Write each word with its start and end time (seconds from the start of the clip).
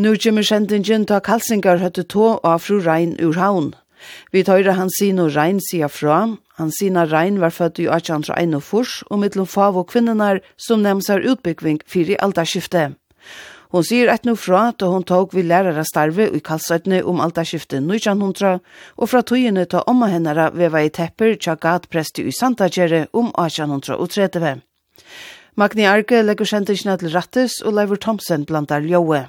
Nu 0.00 0.16
kommer 0.16 0.42
kjentingen 0.42 1.02
ta 1.04 1.18
kalsingar 1.20 1.76
høtte 1.82 2.06
tå 2.08 2.38
av 2.46 2.62
fru 2.64 2.78
Rein 2.80 3.10
ur 3.20 3.36
haun. 3.36 3.66
Vi 4.32 4.40
tøyre 4.48 4.72
han 4.78 4.88
sin 4.96 5.18
og 5.20 5.34
Rein 5.34 5.58
sida 5.60 5.90
fra. 5.92 6.20
Han 6.56 6.70
sina 6.72 7.02
Rein 7.04 7.36
var 7.42 7.52
født 7.52 7.82
i 7.82 7.88
1841 7.90 9.02
og 9.10 9.18
mittlom 9.20 9.48
fav 9.54 9.76
og 9.76 9.90
kvinnenar 9.90 10.38
som 10.56 10.80
nemsar 10.86 11.20
utbyggving 11.20 11.82
fyrir 11.84 12.16
aldarskiftet. 12.24 12.94
Hon 13.74 13.84
sier 13.84 14.08
et 14.08 14.24
nu 14.24 14.38
fra 14.40 14.62
da 14.72 14.88
hon 14.88 15.04
tog 15.04 15.34
vi 15.36 15.44
lærere 15.44 15.84
starve 15.84 16.30
i 16.32 16.40
kalsøytene 16.48 17.02
om 17.04 17.20
aldarskiftet 17.20 17.84
1900 17.84 18.54
og 18.96 19.10
fra 19.10 19.20
tøyene 19.20 19.66
ta 19.66 19.82
omma 19.90 20.08
hennara 20.08 20.46
veva 20.54 20.80
i 20.80 20.88
tepper 20.88 21.34
tja 21.36 21.58
gatpresti 21.60 22.24
i 22.24 22.32
Santagjere 22.32 23.02
om 23.12 23.28
1830. 23.34 24.64
Magni 25.60 25.84
Arke 25.84 26.22
legger 26.24 26.48
kjentisjene 26.54 26.96
til 26.96 27.12
Rattes 27.12 27.58
og 27.60 27.76
Leivur 27.76 28.00
Thomsen 28.00 28.48
blandar 28.48 28.80
ljoe. 28.80 29.26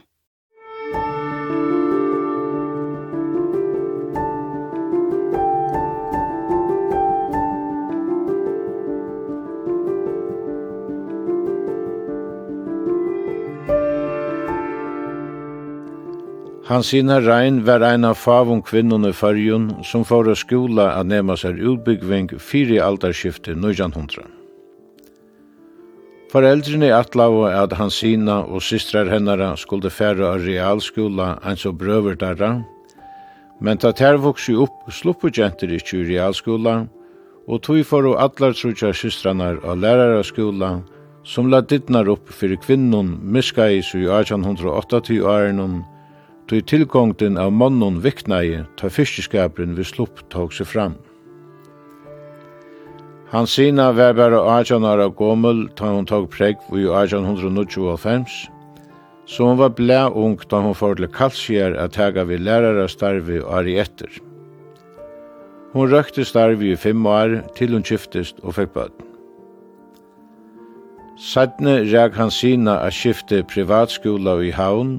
Hansina 16.71 17.19
Rein 17.19 17.65
var 17.67 17.81
ein 17.83 18.05
av 18.07 18.15
favum 18.15 18.61
kvinnun 18.63 19.03
i 19.03 19.09
fyrjun 19.11 19.65
som 19.83 20.05
får 20.07 20.29
a 20.31 20.35
skola 20.39 20.85
a 20.95 21.01
nema 21.03 21.35
seg 21.35 21.59
utbyggving 21.59 22.29
fyri 22.39 22.77
aldarskiftet 22.79 23.57
1900. 23.57 24.23
Foreldrene 26.31 26.93
atlau 26.95 27.43
at 27.49 27.75
Hansina 27.75 28.39
og 28.45 28.63
systrar 28.63 29.11
hennara 29.11 29.51
skulle 29.59 29.91
færa 29.91 30.31
a 30.31 30.39
realskola 30.39 31.27
eins 31.43 31.67
og 31.67 31.75
brøver 31.83 32.15
darra, 32.15 32.53
men 33.59 33.77
ta 33.77 33.91
ter 33.91 34.23
voksi 34.23 34.55
upp 34.55 34.87
sluppu 34.87 35.27
jenter 35.27 35.75
ikkje 35.75 36.05
i 36.05 36.09
realskola, 36.13 36.85
og 37.51 37.65
tog 37.67 37.83
for 37.83 38.07
og 38.07 38.19
atlar 38.29 38.55
trutja 38.55 38.95
systranar 38.95 39.59
og 39.65 39.83
læraraskola, 39.83 40.77
som 41.27 41.51
la 41.51 41.59
dittnar 41.59 42.07
upp 42.07 42.31
fyrir 42.31 42.63
kvinnun 42.63 43.17
miskais 43.19 43.91
i 43.91 44.07
1880 44.07 45.19
årenon, 45.19 45.81
tog 46.51 46.67
tilgångden 46.67 47.37
av 47.37 47.53
mannen 47.55 48.01
viknei 48.03 48.65
ta 48.75 48.89
fiskeskaperen 48.91 49.71
vi 49.77 49.85
slupp 49.87 50.17
tog 50.33 50.51
seg 50.51 50.67
fram. 50.67 50.97
Han 53.31 53.47
sina 53.47 53.91
var 53.95 54.17
bare 54.17 54.35
18 54.35 54.83
år 54.83 54.99
av 54.99 55.13
gommel 55.15 55.61
ta 55.79 55.87
hon 55.93 56.05
tog 56.05 56.27
pregg 56.33 56.59
i 56.75 56.83
1895, 56.83 58.25
så 59.25 59.47
hon 59.47 59.61
var 59.61 59.71
blæ 59.77 60.09
ung 60.11 60.35
da 60.51 60.59
hon 60.59 60.75
får 60.75 60.99
til 60.99 61.07
kalsier 61.15 61.77
at 61.79 61.95
tega 61.95 62.25
vi 62.27 62.35
lærere 62.35 62.89
starvi 62.91 63.39
og 63.39 63.53
ari 63.61 63.77
etter. 63.79 64.11
Hon 65.71 65.87
røkte 65.87 66.25
starvi 66.27 66.73
i 66.73 66.75
fem 66.75 67.05
år 67.07 67.37
til 67.55 67.77
hon 67.77 67.87
skiftest 67.87 68.43
og 68.43 68.57
fikk 68.59 68.75
bøtten. 68.75 69.07
Sætne 71.15 71.79
reg 71.87 72.19
han 72.19 72.31
sina 72.33 72.81
a 72.83 72.91
skifte 72.91 73.39
privatskola 73.47 74.35
i 74.43 74.51
haun, 74.51 74.97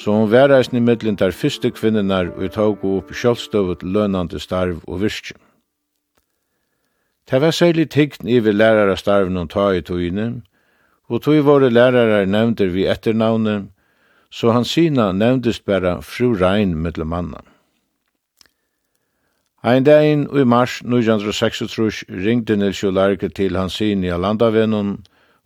så 0.00 0.12
hon 0.16 0.30
var 0.32 0.48
eisen 0.56 0.78
i 0.78 0.80
middelen 0.80 1.18
der 1.20 1.34
fyrste 1.36 1.68
kvinnenar 1.76 2.30
og 2.32 2.52
tog 2.54 2.84
opp 2.88 3.10
sjálfstøvet 3.12 3.82
lønande 3.84 4.40
starv 4.40 4.78
og 4.86 5.02
virkje. 5.02 5.36
Det 7.28 7.40
var 7.42 7.52
særlig 7.52 7.90
tign 7.92 8.28
iver 8.28 8.56
lærarastarven 8.56 9.36
hon 9.36 9.48
ta 9.48 9.68
i 9.76 9.82
togene, 9.84 10.40
og 11.08 11.22
tog 11.22 11.44
våre 11.44 11.68
lærarar 11.70 12.24
nevnter 12.24 12.72
vi 12.72 12.86
etternavnet, 12.88 13.68
så 14.30 14.54
han 14.56 14.64
sina 14.64 15.12
nevndist 15.12 15.64
bara 15.64 16.00
fru 16.00 16.32
Rein 16.32 16.74
mittel 16.74 17.04
manna. 17.04 17.42
Ein 19.62 19.84
daginn 19.84 20.24
i 20.32 20.44
mars 20.44 20.80
1936 20.80 22.04
ringde 22.08 22.56
Nils 22.56 22.82
Jolarke 22.82 23.28
til 23.28 23.56
hans 23.56 23.76
sin 23.76 24.04
i 24.04 24.08
Alandavennen 24.08 24.96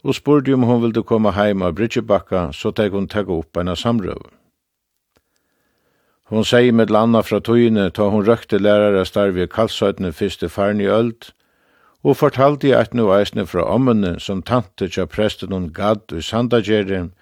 og 0.04 0.15
spurte 0.15 0.54
om 0.54 0.62
hun 0.62 0.82
ville 0.82 1.03
komme 1.03 1.32
heim 1.32 1.62
av 1.62 1.75
Bridgebakka, 1.75 2.53
så 2.53 2.71
tek 2.71 2.92
hun 2.92 3.09
teg 3.09 3.28
opp 3.28 3.56
en 3.56 3.75
samrøve. 3.76 4.44
Hon 6.32 6.44
sier 6.44 6.72
med 6.72 6.88
landa 6.88 7.20
fra 7.20 7.36
tøyne, 7.44 7.90
ta 7.92 8.06
hon 8.08 8.24
røkte 8.24 8.56
lærare 8.56 9.04
starve 9.04 9.44
i 9.44 9.50
kalsøytene 9.50 10.12
fyrste 10.12 10.48
farn 10.48 10.80
i 10.80 10.88
øld, 10.88 11.28
og 12.04 12.16
fortalte 12.16 12.70
jeg 12.70 12.80
at 12.80 12.94
nu 12.96 13.10
eisne 13.12 13.44
fra 13.46 13.66
ommene 13.74 14.14
som 14.20 14.40
tante 14.42 14.88
tja 14.88 15.04
presten 15.04 15.52
hon 15.52 15.68
gadd 15.76 16.16
og 16.16 16.24
sandagjeren, 16.24 17.12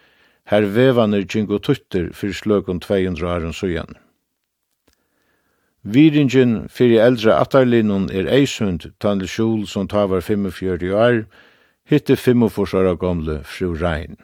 her 0.50 0.66
vevane 0.76 1.24
kjingo 1.26 1.58
tutter 1.58 2.10
fyrir 2.14 2.38
sløkon 2.38 2.80
200 2.82 3.26
åren 3.26 3.54
søyan. 3.54 3.98
Viringen 5.82 6.68
fyrir 6.70 7.02
eldre 7.02 7.40
attarlinun 7.42 8.10
er 8.14 8.30
eisund 8.30 8.86
tandel 9.02 9.30
skjul 9.30 9.66
som 9.66 9.88
tavar 9.90 10.22
45 10.22 10.94
år, 10.94 11.24
hitte 11.90 12.14
45 12.16 12.78
år 12.78 12.94
gamle 13.02 13.40
fru 13.42 13.74
Rein. 13.74 14.14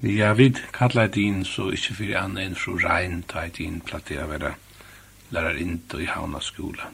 Ja, 0.00 0.32
vi 0.32 0.54
kallar 0.72 1.10
det 1.12 1.20
inn 1.20 1.44
så 1.44 1.68
ikkje 1.76 1.94
fyrir 1.98 2.18
anna 2.22 2.40
enn 2.46 2.56
fru 2.56 2.78
Rein 2.80 3.20
ta 3.28 3.44
et 3.44 3.58
inn 3.60 3.82
platt 3.84 4.08
det 4.08 4.22
å 4.22 4.30
være 4.30 4.54
lærer 5.34 5.58
inn 5.60 5.76
i 6.00 6.08
havna 6.08 6.40
skola. 6.40 6.88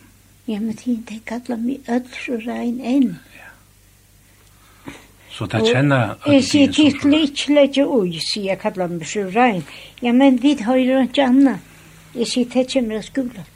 Ja, 0.46 0.58
men 0.58 0.74
det 0.74 0.96
de 1.06 1.20
kallar 1.26 1.60
mi 1.62 1.78
öll 1.86 2.08
fru 2.10 2.40
Rein 2.42 2.80
enn. 2.82 3.14
Ja. 3.38 4.92
Så 5.30 5.46
det 5.46 5.62
kjenner 5.68 6.16
öll 6.16 6.18
din 6.18 6.18
som 6.18 6.18
fru 6.18 6.32
Rein. 6.32 6.34
Jeg 6.34 6.44
sier 6.50 6.74
titt 6.74 7.04
litt 7.06 7.46
lege 7.48 7.86
ui, 7.86 8.18
sier 8.18 8.50
jeg 8.50 8.62
kallar 8.66 8.90
mi 8.90 9.04
fru 9.04 9.28
Rein. 9.30 9.62
Ja, 10.02 10.12
men 10.12 10.42
vi 10.42 10.56
høyre 10.58 11.06
ikke 11.06 11.30
anna. 11.30 11.58
Jeg 12.14 12.32
sier 12.32 12.52
det 12.52 12.68
kommer 12.74 12.98
av 12.98 13.06
skola. 13.06 13.48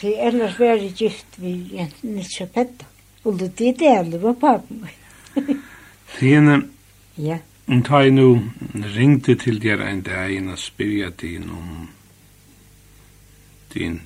Det 0.00 0.16
er 0.16 0.30
ellers 0.32 0.60
veri 0.60 0.92
gift 0.96 1.36
vi 1.36 1.58
Nils 2.02 2.40
og 2.40 2.56
Petter. 2.56 2.88
Og 3.24 3.40
det 3.40 3.68
er 3.68 3.76
det 3.80 3.96
alle 3.98 4.20
var 4.20 4.40
papen 4.40 4.84
min. 4.84 5.60
Tjene. 6.16 6.62
Ja. 7.16 7.38
Om 7.66 7.82
ta 7.82 8.02
jeg 8.04 8.12
nå 8.12 8.28
ringte 8.94 9.36
til 9.40 9.60
deg 9.62 9.80
en 9.80 10.02
dag 10.04 10.32
inn 10.34 10.50
og 10.52 10.60
spyrja 10.60 11.08
din 11.20 11.48
om 11.48 11.86
din 13.72 14.02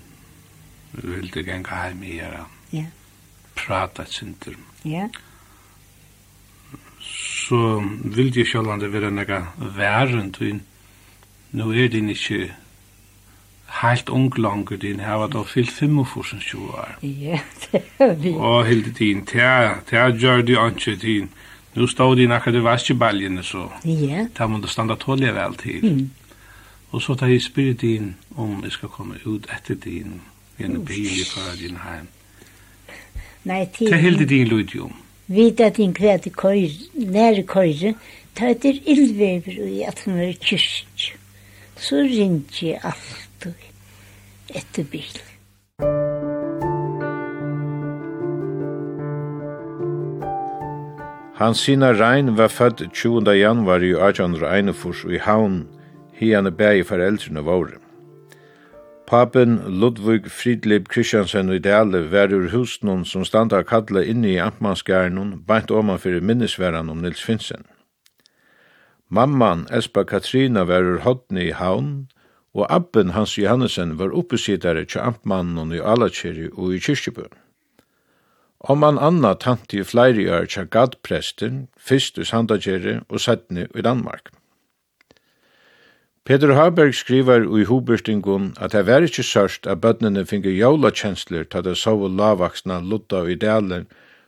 vilde 0.92 1.42
ganga 1.42 1.82
heim 1.82 2.04
i 2.06 2.18
her 2.20 2.46
ja. 2.72 2.84
prata 3.58 4.06
sinter. 4.06 4.54
Ja. 4.84 5.08
Så 7.00 7.80
vilde 8.04 8.40
jeg 8.40 8.52
sjålande 8.52 8.92
være 8.92 9.10
nega 9.10 9.42
væren 9.58 10.32
til 10.32 10.62
nå 11.58 11.72
er 11.72 11.88
din 11.88 12.10
ikke 12.12 12.52
heilt 13.82 14.08
ung 14.08 14.32
langer 14.38 14.76
din 14.76 15.00
her 15.00 15.18
var 15.20 15.30
da 15.32 15.42
fyllt 15.42 15.72
45 15.72 16.58
år. 16.72 16.98
Ja, 17.02 17.40
det 17.72 17.82
er 17.98 18.14
vi. 18.14 18.32
Og 18.34 18.66
hilde 18.66 18.90
din, 18.90 19.24
det 19.24 19.40
er 19.42 20.16
gjør 20.16 20.42
du 20.42 20.54
ikke 20.66 20.96
din, 20.96 21.30
Nu 21.74 21.86
stod 21.86 22.16
de 22.16 22.26
nakka 22.26 22.50
de 22.50 22.62
vask 22.64 22.90
i 22.90 22.96
så. 23.42 23.70
Ja. 23.84 24.26
Da 24.38 24.46
må 24.46 24.58
det 24.58 24.70
standa 24.70 24.94
tålige 24.94 25.34
vel 25.34 25.54
til. 25.54 25.84
Mm. 25.84 26.10
Og 26.90 27.02
så 27.02 27.14
tar 27.14 27.26
jeg 27.26 27.42
spyrir 27.42 27.74
din 27.74 28.16
om 28.36 28.64
jeg 28.64 28.72
skal 28.72 28.88
komme 28.88 29.14
ut 29.24 29.46
etter 29.56 29.74
din 29.74 30.20
gjennom 30.58 30.80
en 30.80 30.84
bil 30.84 31.06
i 31.06 31.24
för 31.24 31.56
din 31.56 31.76
heim. 31.76 32.08
Nei, 33.44 33.66
til... 33.66 33.86
Det 33.86 34.00
hilde 34.00 34.24
din 34.24 34.46
lyd 34.48 34.74
jo. 34.74 34.90
Vita 35.26 35.68
din 35.68 35.94
kvete 35.94 36.30
køyre, 36.30 36.70
nære 36.94 37.42
køyre, 37.42 37.94
ta 38.34 38.50
ett 38.50 38.64
illvever 38.64 39.62
och 39.62 39.88
at 39.88 40.02
han 40.04 40.18
er 40.18 40.32
kyrk. 40.32 41.18
Så 41.76 41.96
rinner 41.96 42.58
jeg 42.62 42.80
alt 42.82 43.46
etter 44.48 44.84
bilen. 44.84 46.07
Han 51.38 51.54
Sina 51.54 51.92
Rein 51.92 52.38
var 52.38 52.48
født 52.48 52.80
20. 52.92 53.30
januar 53.38 53.82
i 53.86 53.92
1841 53.94 55.12
i 55.14 55.18
Havn, 55.22 55.68
hiane 56.12 56.50
bægi 56.50 56.82
foreldrene 56.82 57.44
våre. 57.46 57.78
Papen 59.06 59.60
Ludvig 59.68 60.26
Fridlib 60.26 60.88
Kristiansen 60.90 61.52
i 61.54 61.60
Dale 61.62 62.02
var 62.10 62.34
ur 62.34 62.50
husnum 62.50 63.04
som 63.04 63.24
standa 63.24 63.62
kalla 63.62 64.02
inni 64.02 64.34
i 64.34 64.42
Amtmannsgærnum, 64.42 65.44
bænt 65.46 65.70
oman 65.70 66.02
fyrir 66.02 66.20
minnesveran 66.20 66.90
om 66.90 67.06
Nils 67.06 67.22
Finsen. 67.22 67.64
Mamman 69.08 69.66
Espa 69.70 70.02
Katrina 70.02 70.64
var 70.64 70.82
ur 70.82 70.98
hodni 71.06 71.48
i 71.48 71.54
havn, 71.54 72.08
og 72.54 72.66
abben 72.68 73.14
Hans 73.14 73.38
Johannesen 73.38 73.98
var 73.98 74.10
oppesittare 74.10 74.84
til 74.84 75.06
Amtmannen 75.06 75.72
i 75.72 75.78
Alakiri 75.78 76.50
og 76.52 76.74
i 76.74 76.82
Kyrkjebøen. 76.82 77.38
Om 78.60 78.78
man 78.78 78.98
anna 78.98 79.34
tante 79.34 79.78
i 79.78 79.84
flere 79.86 80.24
år 80.34 80.48
tja 80.50 80.64
gadpresten, 80.66 81.68
fyrst 81.78 82.18
i 82.18 82.24
Sandagjere 82.26 83.02
og 83.08 83.22
settene 83.22 83.68
i 83.74 83.84
Danmark. 83.86 84.32
Peter 86.26 86.52
Haberg 86.52 86.92
skriver 86.94 87.46
i 87.56 87.64
Huberstingun 87.64 88.50
at 88.60 88.74
det 88.74 88.82
var 88.86 89.06
ikke 89.06 89.22
sørst 89.22 89.66
at 89.66 89.80
bøndene 89.80 90.26
finge 90.26 90.50
jólakjensler 90.50 91.46
til 91.48 91.64
det 91.64 91.76
sove 91.78 92.10
lavaksna 92.10 92.80
lutta 92.84 93.22
i 93.24 93.38
delen, 93.38 93.86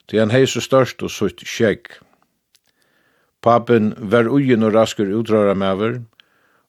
til 0.08 0.22
han 0.22 0.30
hei 0.30 0.46
så 0.46 0.62
størst 0.62 1.02
og 1.02 1.10
sutt 1.10 1.42
skjegg. 1.44 1.90
Papen 3.42 3.92
var 3.98 4.30
ugen 4.30 4.62
og 4.62 4.74
rasker 4.78 5.10
utrøra 5.12 5.54
mever, 5.54 6.00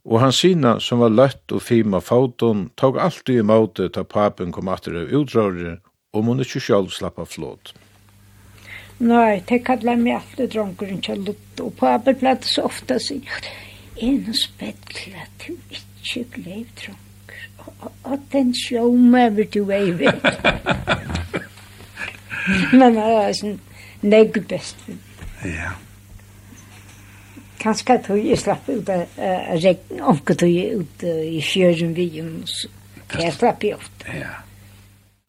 og 0.04 0.20
han 0.20 0.34
sina 0.34 0.80
som 0.80 1.00
var 1.00 1.14
løtt 1.14 1.54
og 1.54 1.62
fima 1.62 2.02
foton 2.02 2.72
tog 2.76 2.98
alltid 2.98 3.40
i 3.40 3.46
måte 3.46 3.88
til 3.88 4.04
papen 4.10 4.52
kom 4.52 4.68
atter 4.74 4.98
av 5.04 5.16
utrøra 5.22 5.78
og 6.12 6.26
må 6.26 6.36
ikke 6.44 6.60
selv 6.60 6.92
slappe 6.92 7.26
flåt. 7.26 7.74
Nei, 9.02 9.42
det 9.50 9.64
kallar 9.66 9.98
meg 9.98 10.20
alltid 10.20 10.52
dronker 10.54 10.92
ikke 10.94 11.16
lutt, 11.24 11.62
og 11.64 11.74
på 11.80 11.88
arbeidplatt 11.90 12.46
så 12.46 12.68
ofte 12.68 13.00
sier 13.02 13.48
jeg 13.98 14.12
en 14.12 14.36
spettla 14.36 15.24
til 15.42 15.58
ikke 15.72 16.26
glev 16.36 16.68
dronker, 16.82 17.48
og 18.04 18.28
den 18.34 18.52
sjåmer 18.58 19.32
du 19.54 19.64
er 19.72 19.90
vet. 19.98 20.28
Men 22.74 22.98
det 22.98 23.08
er 23.08 23.34
sånn 23.38 23.58
negg 24.04 24.38
best. 24.50 24.86
Ja. 25.46 25.74
Kanskje 27.62 27.98
tog 28.06 28.22
jeg 28.22 28.42
slapp 28.42 28.70
ut 28.70 28.90
av 28.90 29.18
regn, 29.62 30.06
omkje 30.14 30.38
tog 30.44 30.50
jeg 30.52 30.82
ut 30.82 31.04
i 31.08 31.42
fjøren 31.46 31.98
vi, 31.98 32.08
og 32.22 33.20
jeg 33.22 33.36
slapp 33.38 33.66
jeg 33.66 33.80
ofte. 33.80 34.22
Ja. 34.22 34.38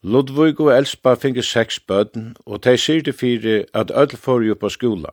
Ludvig 0.02 0.58
og 0.60 0.72
Elspa 0.74 1.14
finge 1.14 1.42
seks 1.46 1.76
bøten, 1.78 2.32
og 2.42 2.64
de 2.64 2.74
sier 2.74 3.04
til 3.06 3.14
fire 3.14 3.58
at 3.70 3.90
ødel 3.94 4.18
får 4.18 4.42
jo 4.48 4.54
på 4.58 4.68
skola. 4.74 5.12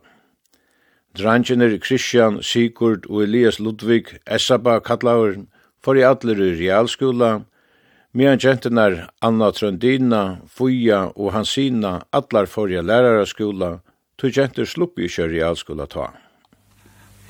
Drangene 1.18 1.78
Christian, 1.78 2.42
Sigurd 2.42 3.06
og 3.06 3.22
Elias 3.22 3.60
Ludvig, 3.60 4.04
Essaba 4.26 4.80
Kallaur, 4.80 5.36
får 5.84 6.00
i 6.00 6.02
atler 6.02 6.42
i 6.42 6.48
realskola, 6.58 7.28
medan 8.12 8.42
gentenar 8.42 8.96
Anna 9.22 9.50
Trondina, 9.54 10.40
Fuja 10.48 11.12
og 11.14 11.32
Hansina 11.32 12.00
atlar 12.12 12.50
får 12.50 12.74
i 12.74 12.82
lærarskola, 12.82 13.76
tog 14.18 14.36
jenter 14.36 14.66
slupp 14.66 14.98
i 14.98 15.06
kjør 15.06 15.30
realskola 15.36 15.86
ta. 15.86 16.08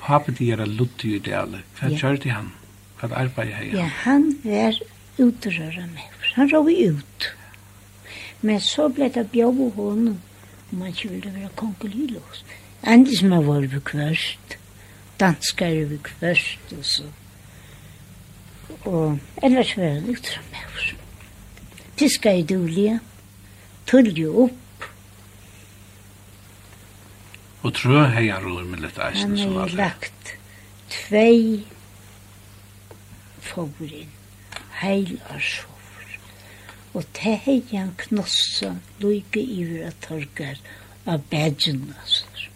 Papet 0.01 0.39
de 0.39 0.49
er 0.51 0.65
Ludvig 0.65 1.13
i 1.13 1.21
det 1.29 1.61
Hva 1.77 1.91
kjørte 1.93 2.33
han? 2.33 2.49
Hva 2.97 3.11
arbeid 3.21 3.53
hei 3.53 3.69
han? 3.69 3.77
Ja, 3.77 3.85
han 4.01 4.25
var 4.41 4.81
utrøra 5.21 5.85
med. 5.93 6.09
Han 6.33 6.49
råg 6.49 6.73
ut. 6.89 7.29
Men 8.41 8.61
så 8.63 8.87
ble 8.89 9.09
det 9.13 9.27
bjøv 9.31 9.59
og 9.67 9.71
hånden, 9.77 10.21
om 10.71 10.79
man 10.81 10.93
ikke 10.93 11.09
ville 11.09 11.33
være 11.35 11.49
kongelylås. 11.55 12.43
Endelig 12.87 13.19
som 13.19 13.33
jeg 13.35 13.47
var 13.47 13.67
bekvørst, 13.75 14.55
danskere 15.19 15.99
kvørst 16.03 16.73
og 16.77 16.85
så. 16.85 17.09
Og 18.81 19.19
ellers 19.43 19.75
var 19.77 19.99
det 19.99 20.07
litt 20.07 20.31
som 20.33 20.55
jeg 20.55 20.73
var. 20.73 20.87
Fiska 22.01 22.33
i 22.33 22.45
dulje, 22.49 22.97
tullje 23.85 24.29
opp. 24.45 24.87
Og 27.61 27.75
trø 27.77 28.07
heier 28.15 28.41
ror 28.41 28.63
med 28.65 28.81
litt 28.81 28.97
eisen 28.97 29.37
som 29.37 29.53
alle. 29.53 29.59
Han 29.59 29.69
har 29.69 29.77
lagt 29.83 30.33
tvei 30.89 31.61
forin, 33.45 34.09
heilar 34.81 35.45
så 35.45 35.70
og 36.93 37.05
det 37.15 37.37
hei 37.45 37.61
han 37.71 37.93
knossa 37.97 38.75
loike 38.99 39.39
iver 39.39 39.87
at 39.87 39.99
torgar 40.03 40.57
av 41.07 41.23
badgen 41.31 41.93
assar. 42.01 42.47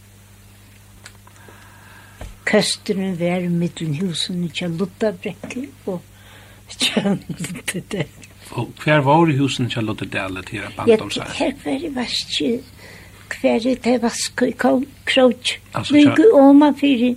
Køsteren 2.45 3.15
var 3.19 3.47
mittlen 3.49 3.95
husen 3.97 4.43
i 4.45 4.51
Kjallotta 4.53 5.13
brekke 5.15 5.65
og 5.89 6.01
Kjallotta 6.75 7.81
det. 7.93 8.07
Og 8.51 8.73
hver 8.83 9.01
var 9.07 9.31
i 9.31 9.37
husen 9.39 9.65
i 9.69 9.73
Kjallotta 9.73 10.05
der 10.05 10.41
til 10.45 10.61
her 10.61 10.73
banddomsar? 10.77 11.31
Ja, 11.31 11.45
her 11.45 11.55
var 11.63 11.85
i 11.87 11.93
vaskje, 11.95 12.51
hver 13.39 13.65
i 13.65 13.75
det 13.87 13.95
vaskje 14.03 14.51
i 14.51 14.57
Kroch, 14.59 15.55
loike 15.89 16.27
oma 16.35 16.73
fyrir 16.77 17.15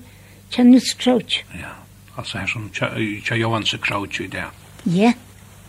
Kjallus 0.55 0.95
Kroch. 1.03 1.43
Ja, 1.59 1.75
altså 2.17 2.39
her 2.39 2.47
som 2.55 2.71
tja 2.73 2.95
Kjallotta 3.27 3.83
Kroch 3.83 4.23
i 4.23 4.31
det. 4.33 4.47
Ja, 4.87 5.13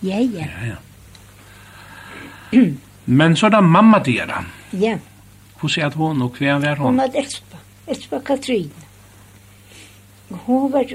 ja, 0.04 0.22
ja. 0.22 0.45
Ja, 0.45 0.69
ja. 0.69 0.78
Men 3.19 3.36
så 3.36 3.46
er 3.46 3.50
det 3.50 3.63
mamma 3.63 4.00
dira. 4.06 4.44
Ja. 4.72 4.98
Hvor 5.60 5.72
sier 5.72 5.96
hun, 5.98 6.22
og 6.22 6.38
hver 6.38 6.60
var 6.62 6.75
hun? 6.78 6.86
Hun 6.86 7.01
var 7.01 7.18
Elspa. 7.18 7.57
Espa 7.90 8.19
Katrine. 8.19 8.86
Hun 10.30 10.72
var 10.72 10.86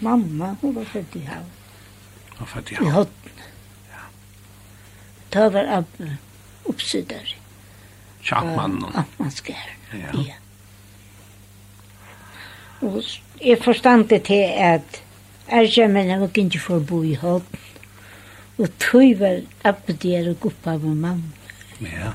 mamma, 0.00 0.54
hun 0.60 0.74
var 0.74 0.84
født 0.84 1.16
i 1.16 1.24
havn. 1.24 1.48
Hun 2.28 2.40
var 2.40 2.46
født 2.46 2.70
i 2.70 2.74
havn. 2.74 2.86
I 2.86 2.90
Hotten. 2.90 3.40
Ja. 3.90 4.04
Da 5.32 5.48
var 5.48 5.72
Abbe 5.78 6.18
oppsidder. 6.68 7.34
Tjakkmannen. 8.22 8.84
Uh, 8.84 8.98
Amtmannskjæren, 8.98 9.80
ja. 9.92 10.20
ja. 10.28 10.36
Og 12.80 13.02
jeg 13.44 13.58
forstand 13.64 14.08
det 14.08 14.22
til 14.22 14.44
at 14.56 15.02
Erkjemmene 15.48 16.20
var 16.20 16.30
ikke 16.36 16.60
forbo 16.60 17.02
i 17.02 17.14
Hotten 17.14 17.69
Og 18.60 18.68
tog 18.82 19.14
var 19.20 19.40
abdier 19.64 20.28
og 20.30 20.40
guppa 20.40 20.76
med 20.76 20.94
mamma. 20.94 21.36
Ja. 21.80 22.12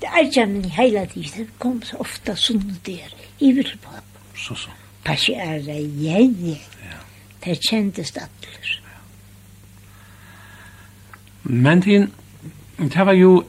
Det 0.00 0.06
er 0.06 0.18
ikke 0.18 0.46
min 0.46 0.70
tid, 1.12 1.22
det 1.36 1.48
kom 1.58 1.80
så 1.82 1.98
ofte 1.98 2.36
sånne 2.38 2.76
der. 2.86 3.14
I 3.42 3.52
vil 3.52 3.72
på. 3.82 3.94
Så, 4.34 4.54
så. 4.54 4.70
Passiere 5.04 5.80
igjen. 5.80 6.36
Ja. 6.84 7.00
Det 7.44 7.58
kjentes 7.66 8.14
atler. 8.16 8.74
Men 11.42 11.82
tin, 11.82 12.12
det 12.78 13.06
var 13.06 13.12
jo 13.12 13.44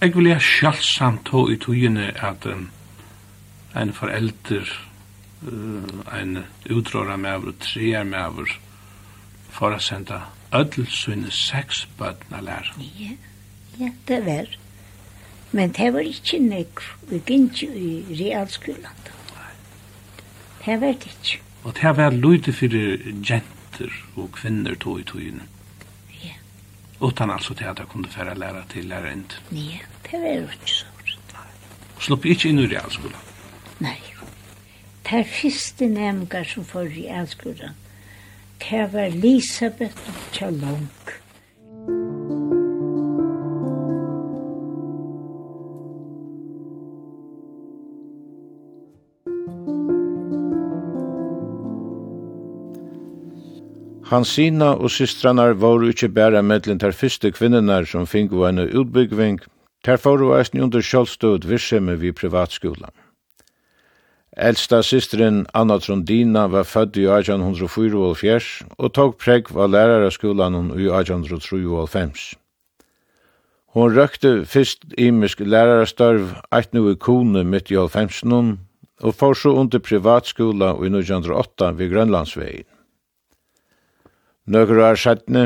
Jeg 0.00 0.14
vil 0.14 0.28
jeg 0.30 0.40
sjalsamt 0.40 1.24
tog 1.26 1.48
i 1.50 1.56
togene 1.58 2.12
at 2.22 2.44
um, 2.46 2.68
en 3.76 3.90
forelder, 3.92 4.68
uh, 5.42 6.20
en 6.20 6.44
utråra 6.70 7.16
med 7.16 7.32
over, 7.34 7.56
treer 7.58 8.04
med 8.06 8.18
over, 8.18 8.52
for 9.58 9.74
å 9.74 9.80
sende 9.82 10.20
ødel 10.54 10.86
sine 10.94 11.32
seks 11.34 11.82
bøtene 11.98 12.40
lærer. 12.46 12.72
Ja, 12.98 13.14
ja, 13.80 13.90
det 14.08 14.18
var. 14.26 14.56
Men 15.52 15.72
det 15.74 15.92
var 15.94 16.06
ikke 16.06 16.38
nek, 16.44 16.82
vi 17.08 17.18
gikk 17.18 17.62
ikke 17.62 17.68
i 17.74 18.18
realskolen. 18.20 19.04
Det 20.64 20.80
var 20.80 20.92
det 20.92 21.10
ikke. 21.10 21.40
Og 21.64 21.74
det 21.80 21.94
var 21.96 22.14
lyde 22.14 22.52
for 22.52 22.74
jenter 23.30 23.94
og 24.16 24.28
kvinner 24.36 24.76
to 24.78 24.98
i 25.00 25.06
togene. 25.08 25.46
Ja. 26.22 26.36
Utan 27.00 27.30
altså 27.30 27.54
til 27.54 27.70
at 27.70 27.80
jeg 27.80 27.88
kunne 27.88 28.08
fære 28.12 28.36
lære 28.38 28.62
til 28.72 28.84
lærerind. 28.84 29.40
Ja, 29.52 29.82
det 30.10 30.20
var 30.22 30.34
jo 30.36 30.46
ikke 30.52 30.70
så. 30.76 30.84
Og 31.96 32.04
slupp 32.04 32.26
ikke 32.30 32.52
inn 32.52 32.60
i 32.62 32.68
realskolen? 32.70 33.16
Nei. 33.82 33.96
Det 35.08 35.18
er 35.18 35.30
første 35.32 35.86
nemgar 35.88 36.44
som 36.46 36.66
får 36.68 36.92
realskolen 36.94 37.74
Det 38.58 38.92
var 38.92 39.00
Elisabeth 39.00 39.96
Tjallong. 40.32 40.88
Hansina 54.08 54.72
og 54.74 54.90
systranar 54.90 55.52
var 55.60 55.84
ikkje 55.84 56.08
bæra 56.08 56.40
medlen 56.42 56.78
ter 56.80 56.96
fyrste 56.96 57.30
kvinnenar 57.30 57.84
som 57.84 58.06
fingo 58.08 58.46
henne 58.46 58.64
utbyggving, 58.72 59.38
ter 59.84 60.00
fóru 60.00 60.32
eisne 60.38 60.64
under 60.64 60.82
sjálfstøvd 60.82 61.44
virsemi 61.46 61.94
vi 62.00 62.12
privatskolan. 62.12 62.90
Eldsta 64.38 64.82
systeren 64.86 65.46
Anna 65.54 65.80
Trondina 65.82 66.44
var 66.46 66.62
født 66.62 66.96
i 66.96 67.08
1804 67.10 68.42
og 68.78 68.92
tok 68.94 69.16
pregg 69.18 69.50
av 69.50 69.72
lærarskolan 69.72 70.70
i 70.78 70.86
1803. 70.86 72.04
Hon 73.74 73.96
røkte 73.96 74.30
fyrst 74.46 74.86
imisk 74.94 75.42
lærarstørv 75.42 76.36
eit 76.54 76.70
nu 76.72 76.84
i 76.92 76.94
kone 76.94 77.42
mitt 77.42 77.72
i 77.74 77.80
1805 77.82 78.54
og 79.02 79.14
får 79.14 79.34
så 79.42 79.56
under 79.58 79.82
privatskola 79.82 80.70
i 80.86 80.90
1908 80.90 81.74
ved 81.78 81.92
Grønlandsvegin. 81.92 82.66
Nøkker 84.46 84.80
år 84.86 84.96
sættne, 84.96 85.44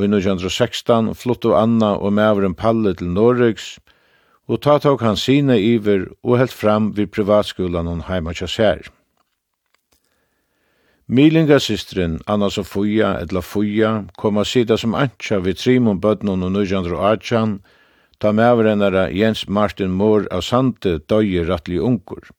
i 0.00 0.08
1916 0.08 1.12
flott 1.14 1.44
Anna 1.44 1.92
og 2.00 2.12
mævren 2.16 2.54
Palle 2.56 2.94
til 2.96 3.12
Norriks, 3.12 3.76
og 4.50 4.58
ta 4.64 4.78
tok 4.82 5.04
han 5.06 5.18
sine 5.18 5.56
iver 5.62 6.08
og 6.26 6.40
helt 6.40 6.54
fram 6.54 6.90
vid 6.96 7.12
privatskolan 7.14 7.86
hon 7.86 8.06
heima 8.08 8.34
tja 8.34 8.48
sær. 8.50 8.88
Milingasystren, 11.10 12.20
Anna 12.26 12.50
Sofia, 12.50 13.16
etla 13.22 13.42
Fuja, 13.42 13.92
kom 14.18 14.38
a 14.38 14.44
sida 14.46 14.76
som 14.78 14.94
antja 14.94 15.40
vid 15.42 15.58
Trimon 15.58 15.98
Bøtnon 16.02 16.42
og 16.46 16.52
Nujandro 16.54 17.00
Arjan, 17.02 17.58
ta 18.18 18.30
mevrennara 18.30 19.08
Jens 19.10 19.46
Martin 19.48 19.90
Mohr 19.90 20.28
av 20.30 20.44
Sante 20.46 20.98
døye 21.10 21.42
rattli 21.46 21.78
ungur. 21.78 22.30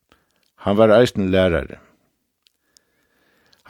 Han 0.64 0.78
var 0.80 0.94
eisen 1.00 1.32
lærare. 1.32 1.80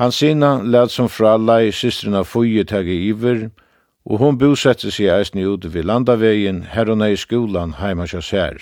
Han 0.02 0.12
sina 0.12 0.62
lad 0.62 0.92
som 0.92 1.10
fralai 1.10 1.72
systrena 1.72 2.24
Fuja 2.24 2.66
tagi 2.66 2.98
iver, 3.10 3.50
og 3.50 3.71
og 4.06 4.18
hon 4.20 4.38
bosette 4.38 4.92
seg 4.92 5.12
eisen 5.14 5.42
ute 5.46 5.74
ved 5.74 5.86
landavegin, 5.86 6.64
her 6.74 6.90
og 6.90 7.04
i 7.06 7.16
skolan 7.16 7.78
heima 7.80 8.08
hos 8.12 8.32
her. 8.32 8.58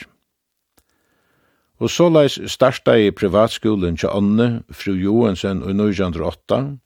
Og 1.80 1.90
så 1.90 2.10
leis 2.10 2.40
starta 2.52 2.98
i 3.00 3.12
privatskolen 3.12 3.98
til 3.98 4.10
Anne, 4.12 4.64
fru 4.72 4.92
Johansen 4.92 5.64
og 5.64 5.70
1908, 5.70 6.78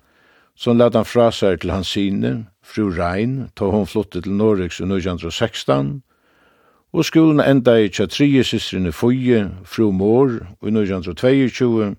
som 0.56 0.78
lad 0.78 0.94
han 0.96 1.06
fra 1.06 1.32
seg 1.32 1.62
til 1.62 1.72
hans 1.72 1.88
sine, 1.88 2.46
fru 2.62 2.92
Rein, 2.94 3.50
ta 3.56 3.66
hon 3.66 3.90
flotte 3.90 4.22
til 4.22 4.38
Norriks 4.38 4.80
i 4.80 4.86
1916, 4.86 6.04
og 6.94 7.06
skolen 7.06 7.42
enda 7.42 7.80
i 7.82 7.90
tja 7.90 8.06
trije 8.06 8.44
systrene 8.46 8.92
Foye, 8.94 9.48
fru 9.66 9.90
Mår 9.92 10.38
og 10.62 10.70
1922, 10.70 11.96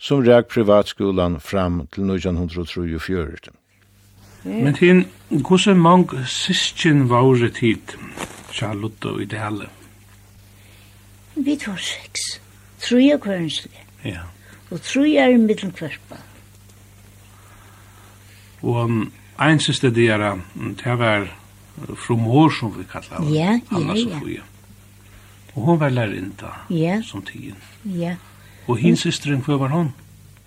som 0.00 0.24
ræk 0.24 0.48
privatskolan 0.48 1.40
fram 1.40 1.82
til 1.92 2.08
1934. 2.08 3.57
Men 4.44 4.76
hin, 4.76 5.06
hvordan 5.28 5.76
mange 5.76 6.26
sysken 6.26 7.08
var 7.10 7.34
det 7.34 7.54
tid, 7.54 7.96
Charlotte 8.52 9.08
og 9.08 9.22
Ideale? 9.22 9.66
Vi 11.34 11.56
tar 11.56 11.76
seks. 11.76 12.40
Tre 12.78 13.12
av 13.14 13.20
kvarnslige. 13.22 13.84
Ja. 14.04 14.26
Og 14.70 14.82
tre 14.82 15.16
er 15.16 15.34
i 15.34 15.36
middelen 15.36 15.72
kvarpa. 15.72 16.20
Og 18.62 18.84
um, 18.84 19.12
en 19.40 19.60
siste 19.62 19.90
det 19.94 20.08
er, 20.10 20.38
det 20.54 20.98
var 20.98 21.28
frumhår 22.06 22.50
som 22.58 22.74
vi 22.74 22.86
kallar 22.90 23.22
henne. 23.22 23.34
Ja, 23.34 23.58
Anna 23.70 23.94
ja, 23.94 24.02
Sofia. 24.02 24.40
ja. 24.40 24.46
Og 25.54 25.62
hon 25.62 25.80
var 25.80 25.90
lærinda 25.90 26.52
ja. 26.70 27.00
som 27.02 27.22
tiden. 27.22 27.56
Ja. 27.84 28.14
Og 28.66 28.76
hins 28.78 29.00
systeren, 29.00 29.42
hva 29.42 29.56
var 29.58 29.72
hon? 29.74 29.92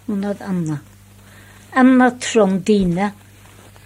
Hun 0.07 0.24
hadde 0.24 0.45
Anna. 0.48 0.77
Anna 1.75 2.10
Trondine. 2.19 3.01
Ja. 3.01 3.30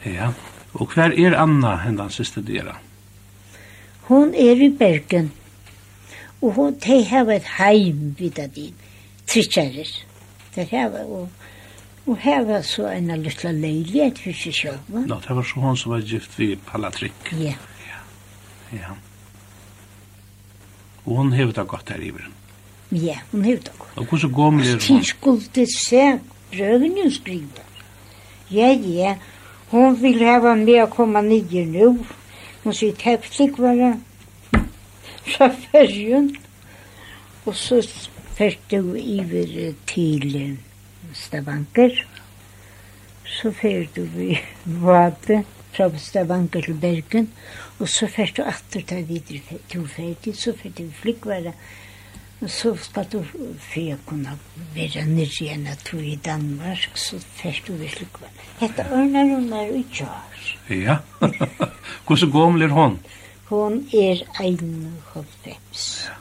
Ja, 0.05 0.31
og 0.73 0.91
hver 0.93 1.13
er 1.17 1.37
Anna 1.39 1.75
hendan 1.81 2.11
siste 2.13 2.43
dira? 2.45 2.75
Hon 4.09 4.35
er 4.37 4.59
i 4.61 4.69
Bergen, 4.69 5.31
og 6.41 6.53
hon 6.59 6.75
te 6.81 6.99
hava 7.09 7.39
et 7.39 7.47
heim 7.57 8.11
vidda 8.19 8.45
din, 8.53 8.75
trittjarir. 9.25 9.89
Det 10.55 10.67
hava, 10.69 11.01
og, 11.09 11.29
og 12.05 12.19
hava 12.21 12.61
så 12.63 12.91
en 12.91 13.09
lilla 13.23 13.51
leilighet 13.55 14.21
for 14.21 14.37
seg 14.37 14.59
sjálf. 14.59 14.93
Nå, 14.93 15.17
det 15.25 15.39
var 15.39 15.49
så 15.49 15.63
hon 15.63 15.79
som 15.79 15.95
var 15.95 16.05
gift 16.05 16.37
vid 16.39 16.61
Palatrik. 16.69 17.33
Ja. 17.33 17.57
Ja, 17.89 17.99
ja. 18.77 18.93
Og 21.05 21.17
hon 21.19 21.33
hevur 21.37 21.53
det 21.53 21.67
gott 21.69 21.89
her 21.93 22.01
i 22.01 22.11
veren. 22.13 22.33
Ja, 22.93 23.19
hon 23.31 23.45
hevur 23.45 23.65
det 23.65 23.73
gott. 23.77 23.97
Og 23.97 24.09
hvordan 24.09 24.31
gomlig 24.37 24.69
er 24.69 24.77
hon? 24.77 24.85
Tid 24.85 25.09
skulle 25.09 25.67
se 25.73 26.03
brøvene 26.53 27.09
skriva. 27.13 27.65
Ja, 28.53 28.69
ja, 28.69 28.77
ja. 29.01 29.15
Hon 29.75 29.95
vill 29.95 30.19
häva 30.19 30.55
med 30.55 30.83
att 30.83 30.89
komma 30.89 31.21
ner 31.21 31.65
nu. 31.65 31.97
Hon 32.63 32.73
säger 32.73 33.61
var 33.61 33.75
det 33.75 33.99
Så 35.25 35.49
färgen. 35.49 36.37
Och 37.43 37.55
så 37.55 37.81
färste 38.37 38.77
hon 38.77 38.97
iver 38.97 39.73
till 39.85 40.57
Stavanker. 41.13 42.07
Så 43.25 43.51
färde 43.51 44.01
vi 44.01 44.39
vapen 44.63 45.43
fra 45.71 45.97
Stavanger 45.97 46.61
til 46.61 46.73
Bergen. 46.73 47.31
Og 47.79 47.89
så 47.89 48.07
fyrte 48.07 48.41
hon 48.41 48.49
att 48.49 48.87
ta 48.87 48.95
videre 48.95 49.59
til 49.67 49.87
ferdig, 49.87 50.35
Så 50.35 50.53
fyrte 50.53 50.83
vi 50.83 50.91
flickvara. 50.91 51.51
Så 51.51 51.84
Så 52.47 52.75
skal 52.75 53.07
du 53.11 53.21
fyrir 53.59 53.97
kunne 54.05 54.35
være 54.75 55.05
nere 55.07 55.31
igjen 55.41 55.67
at 55.71 55.87
du 55.91 55.97
i 55.97 56.17
Danmark, 56.25 56.89
så 56.99 57.19
fyrst 57.39 57.67
du 57.67 57.73
virkelig 57.79 58.07
kvar. 58.13 58.29
Hetta 58.59 58.83
Ørnar 58.91 59.31
hun 59.31 59.53
er 59.53 59.71
i 59.71 59.85
Kjars. 59.93 60.51
Ja. 60.69 60.97
Hvordan 62.05 62.31
goml 62.31 62.61
er 62.61 62.75
hon? 62.75 62.99
Hon 63.49 63.81
er 63.93 64.21
ein 64.41 64.93
hoppvems. 65.13 66.05
Ja. 66.09 66.19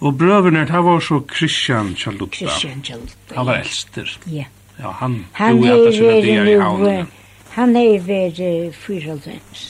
Og 0.00 0.18
brøvene, 0.18 0.60
det 0.66 0.84
var 0.84 1.00
så 1.00 1.20
Christian 1.36 1.94
Kjallupta. 1.94 2.36
Christian 2.36 2.82
Kjallupta. 2.82 3.34
Han 3.34 3.46
var 3.46 3.54
elster. 3.54 4.18
Ja. 4.26 4.44
Ja, 4.78 4.90
han, 4.90 5.26
han 5.32 5.64
er 5.64 5.90
veri, 5.90 6.54
han 7.50 7.76
er 7.76 7.98
vært 8.06 8.38
94, 8.78 9.64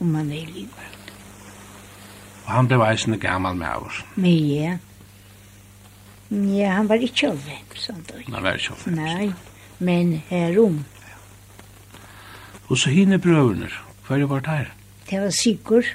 om 0.00 0.14
han 0.14 0.30
er 0.30 0.36
i 0.38 0.46
livet. 0.46 0.93
Og 2.44 2.52
han 2.52 2.68
blev 2.68 2.82
eisende 2.84 3.18
gammal 3.18 3.56
med 3.56 3.86
oss. 3.86 4.04
Ja. 4.16 4.76
Ja, 6.30 6.70
han 6.78 6.88
var 6.88 7.02
ikke 7.04 7.30
alveg, 7.30 7.76
sånn 7.78 8.02
da. 8.08 8.20
Han 8.26 8.42
var 8.42 8.58
ikke 8.58 8.74
alveg. 8.74 8.94
Nei, 8.96 9.28
men 9.84 10.14
herom. 10.28 10.80
Ja. 11.04 11.18
Og 12.68 12.80
så 12.80 12.92
hine 12.92 13.20
brøvene, 13.22 13.68
hva 14.06 14.16
er 14.16 14.24
det 14.24 14.30
vart 14.32 14.50
her? 14.50 14.72
Det 15.10 15.20
var 15.20 15.32
Sigurd. 15.36 15.94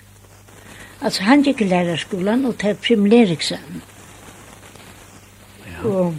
Altså, 1.01 1.24
han 1.24 1.44
gikk 1.46 1.62
i 1.63 1.70
lærerskolen 1.70 2.46
og 2.46 2.58
tar 2.60 2.77
primlæriksamen. 2.84 3.82
Ja. 5.70 5.82
Og, 5.88 6.15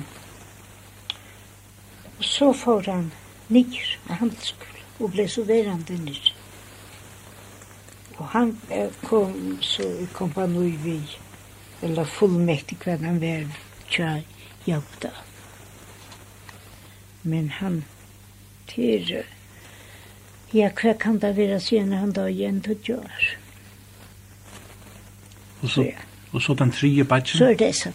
og 2.17 2.25
så 2.25 2.53
får 2.57 2.89
han 2.89 3.11
nyer 3.49 3.97
med 4.09 4.23
handelsskolen 4.23 4.69
og 5.01 5.13
ble 5.15 5.27
studerende 5.29 5.99
nyer. 6.05 6.30
Og 8.21 8.27
han 8.29 8.57
kom 9.05 9.59
så 9.65 9.83
i 9.83 10.07
kompanoi 10.12 10.75
vi, 10.83 10.99
eller 11.83 12.05
fullmektig 12.05 12.77
hva 12.83 12.99
han 13.00 13.21
var 13.23 13.47
tja 13.89 14.19
jobda. 14.69 15.12
Men 17.23 17.49
han 17.57 17.79
til, 18.69 19.23
ja, 20.53 20.69
hva 20.69 20.93
kan 21.00 21.17
det 21.23 21.33
være 21.39 21.61
siden 21.65 21.97
han 21.97 22.12
da 22.17 22.27
igjen 22.29 22.61
til 22.65 22.77
tjør? 22.85 23.31
Og 25.62 25.69
så, 25.69 25.87
ja. 25.89 26.05
og 26.33 26.43
så 26.45 26.57
den 26.61 26.73
tredje 26.77 27.05
batchen? 27.05 27.39
Så 27.39 27.50
er 27.55 27.57
det 27.61 27.75
så. 27.77 27.93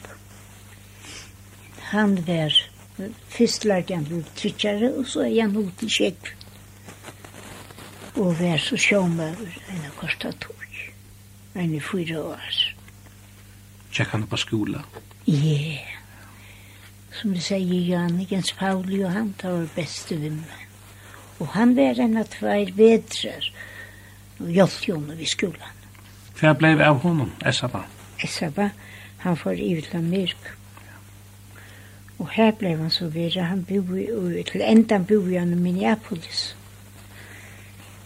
Han 1.92 2.18
var 2.28 2.54
først 3.30 3.66
lærte 3.66 3.96
han 3.96 4.06
til 4.10 4.26
trykkere, 4.42 4.92
og 4.98 5.06
så 5.08 5.26
er 5.30 5.42
han 5.42 5.58
ut 5.58 5.86
i 5.86 5.90
kjekk 5.90 6.34
og 8.16 8.40
vær 8.40 8.58
så 8.58 8.78
sjåmøver 8.80 9.58
en 9.72 9.84
að 9.84 9.98
kosta 10.00 10.32
tog. 10.40 10.80
Enn 11.56 11.76
i 11.76 11.82
fyra 11.84 12.22
år. 12.32 12.56
Tjekk 13.92 14.16
han 14.16 14.26
på 14.32 14.40
skola? 14.40 14.84
Ja. 15.28 15.36
Yeah. 15.36 15.92
Som 17.16 17.32
vi 17.32 17.44
sier 17.44 17.88
Jannikens 17.90 18.52
Pauli 18.56 19.02
og 19.04 19.14
han 19.16 19.34
tar 19.40 19.68
beste 19.76 20.18
vimmen. 20.20 20.64
Og 21.40 21.48
han 21.56 21.76
var 21.76 22.00
en 22.00 22.18
av 22.20 22.28
tvær 22.32 22.72
vedrar 22.76 23.48
og 24.40 24.52
hjelpte 24.52 24.92
henne 24.92 25.16
vid 25.20 25.32
skolan. 25.32 25.80
Hva 26.36 26.52
ble 26.60 26.74
vi 26.76 26.84
av 26.84 27.00
honom, 27.04 27.32
Esaba? 27.48 27.86
Esaba, 28.24 28.70
han 29.24 29.40
får 29.40 29.60
i 29.64 29.72
til 29.82 29.98
Amerika. 29.98 30.56
Og 32.20 32.30
her 32.36 32.52
ble 32.56 32.76
han 32.76 32.92
så 32.92 33.08
videre, 33.12 33.48
han 33.48 33.64
bor 33.68 33.96
til 34.52 34.64
enda 34.64 35.00
bor 35.00 35.32
han 35.32 35.56
i 35.56 35.60
Minneapolis. 35.60 36.52
Ja 36.52 36.65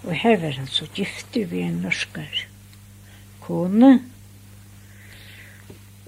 Og 0.09 0.15
her 0.15 0.39
var 0.41 0.55
han 0.57 0.67
så 0.67 0.87
giftig 0.95 1.43
vi 1.51 1.59
en 1.61 1.83
norskar 1.83 2.47
kone. 3.45 3.99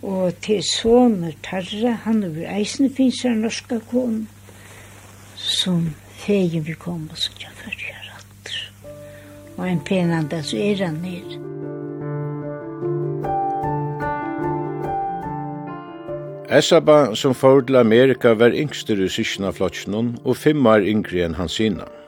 Og 0.02 0.34
til 0.42 0.64
soner 0.66 1.36
Tarra, 1.46 1.92
han 2.08 2.24
og 2.26 2.34
vi 2.40 2.48
eisen 2.50 2.90
finnes 2.90 3.22
en 3.30 3.44
norska 3.46 3.78
kone, 3.92 4.26
som 5.38 5.92
fegen 6.24 6.66
vi 6.66 6.74
kom 6.74 7.06
og 7.12 7.22
som 7.22 7.38
jeg 7.44 7.54
følger 7.62 8.10
atter. 8.18 8.58
Og 9.60 9.70
en 9.70 9.86
penande, 9.86 10.42
så 10.42 10.58
er 10.58 10.82
han 10.88 10.98
nere. 11.06 11.38
Esaba, 16.50 17.14
som 17.16 17.38
får 17.38 17.68
til 17.70 17.78
Amerika, 17.86 18.34
var 18.34 18.58
yngster 18.58 18.98
i 18.98 19.14
syskna 19.14 19.54
flotsjonen, 19.54 20.16
og 20.26 20.42
fem 20.42 20.66
år 20.66 20.90
yngre 20.90 21.28
enn 21.30 21.38
hans 21.38 21.62
innan. 21.62 22.01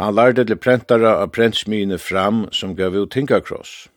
Han 0.00 0.14
lærte 0.16 0.46
til 0.48 0.56
prentara 0.56 1.10
av 1.20 1.28
prentsmyene 1.36 1.98
fram 2.00 2.46
som 2.56 2.70
gav 2.76 2.94
ut 2.96 3.10
tingakross. 3.12 3.90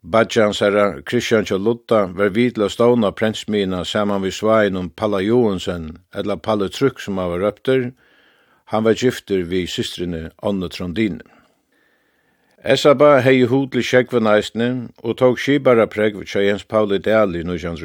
Badjans 0.00 0.62
herra 0.64 1.02
Kristian 1.04 1.44
Kjallutta 1.44 2.06
var 2.16 2.32
vidla 2.32 2.70
stående 2.72 3.10
av 3.10 3.18
prentsmyene 3.18 3.82
saman 3.84 4.24
vi 4.24 4.32
svein 4.32 4.80
om 4.80 4.88
Palla 4.88 5.20
Johansen, 5.20 5.98
eller 6.14 6.40
Palla 6.40 6.70
Trykk 6.72 7.04
som 7.04 7.20
han 7.20 7.28
var 7.34 7.44
røpter. 7.44 7.92
Han 8.72 8.88
var 8.88 8.96
gifter 8.96 9.44
vi 9.44 9.66
systrene 9.66 10.30
Anne 10.42 10.72
Trondine. 10.72 11.20
Esaba 12.64 13.20
hei 13.20 13.44
hod 13.44 13.74
til 13.76 13.84
sjekvenaisne 13.84 14.72
og 15.04 15.18
tok 15.20 15.36
skibara 15.36 15.84
preg 15.86 16.16
ved 16.16 16.32
Jens 16.32 16.64
Pauli 16.64 16.98
Dali 16.98 17.44
nu 17.44 17.58
kjans 17.58 17.84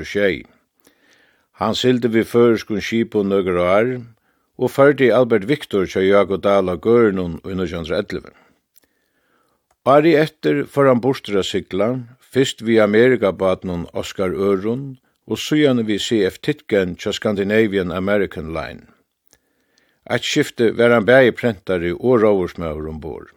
Han 1.60 1.75
sildi 1.75 2.08
vi 2.08 2.24
føreskun 2.24 2.82
skip 2.82 3.15
og 3.15 3.25
nøgra 3.25 4.00
og 4.58 4.72
ferdig 4.72 5.12
Albert 5.12 5.48
Victor 5.50 5.88
kjøy 5.90 6.10
Jago 6.10 6.38
Dala 6.40 6.78
Gørnun 6.80 7.40
i 7.44 7.56
1911. 7.56 8.32
Ari 9.86 10.16
etter 10.18 10.64
for 10.66 10.88
han 10.90 11.02
bostra 11.02 11.44
sikla, 11.44 11.92
fyrst 12.20 12.64
vi 12.66 12.80
Amerikabatnun 12.82 13.86
Oscar 13.94 14.34
Ørun, 14.34 14.96
og 15.28 15.40
søgjane 15.42 15.86
vi 15.86 16.00
CF 16.00 16.40
Titgen 16.42 16.96
til 16.96 17.14
Scandinavian 17.14 17.92
American 17.92 18.54
Line. 18.54 18.88
Et 20.10 20.22
skifte 20.22 20.72
var 20.78 20.94
han 20.94 21.06
bæg 21.06 21.36
prentari 21.36 21.92
og 21.92 22.22
råvarsmøver 22.22 22.90
ombord. 22.90 23.32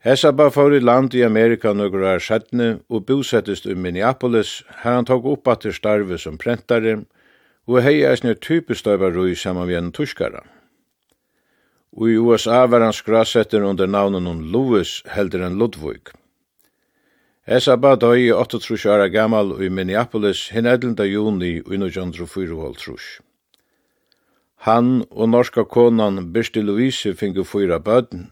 Hesa 0.00 0.30
bar 0.32 0.48
for 0.50 0.72
i 0.72 0.80
land 0.80 1.14
i 1.14 1.22
Amerika 1.22 1.74
nøkker 1.76 2.06
år 2.14 2.22
sættne 2.24 2.68
og 2.88 3.04
bosettest 3.06 3.66
i 3.66 3.74
Minneapolis, 3.74 4.62
her 4.82 4.94
han 4.96 5.04
tog 5.04 5.26
opp 5.28 5.48
at 5.48 5.66
det 5.66 5.74
starve 5.76 6.18
som 6.18 6.38
prentare, 6.40 6.96
og 6.96 7.19
og 7.66 7.82
hei 7.82 8.00
er 8.02 8.16
snir 8.16 8.38
typisk 8.40 8.84
døyvarui 8.84 9.34
saman 9.34 9.68
vi 9.68 9.76
en 9.78 9.92
tuskara. 9.92 10.42
Og 11.92 12.10
i 12.10 12.16
USA 12.18 12.66
var 12.66 12.84
han 12.86 12.94
skrasetter 12.94 13.62
under 13.66 13.86
navnen 13.86 14.26
hon 14.26 14.44
Louis 14.52 15.02
heldur 15.10 15.42
enn 15.46 15.58
Ludvig. 15.58 16.12
Esa 17.46 17.74
ba 17.76 17.96
døy 17.96 18.28
i 18.28 18.32
38 18.32 18.86
år 18.92 19.08
gammal 19.10 19.56
i 19.64 19.68
Minneapolis 19.68 20.48
hin 20.54 20.66
11. 20.66 20.94
juni 21.08 21.56
i 21.58 21.78
1904 21.78 23.20
Han 24.66 25.04
og 25.10 25.28
norska 25.28 25.64
konan 25.64 26.32
Birsti 26.32 26.60
Louise 26.60 27.14
fingu 27.14 27.44
fyra 27.44 27.78
bøden. 27.78 28.30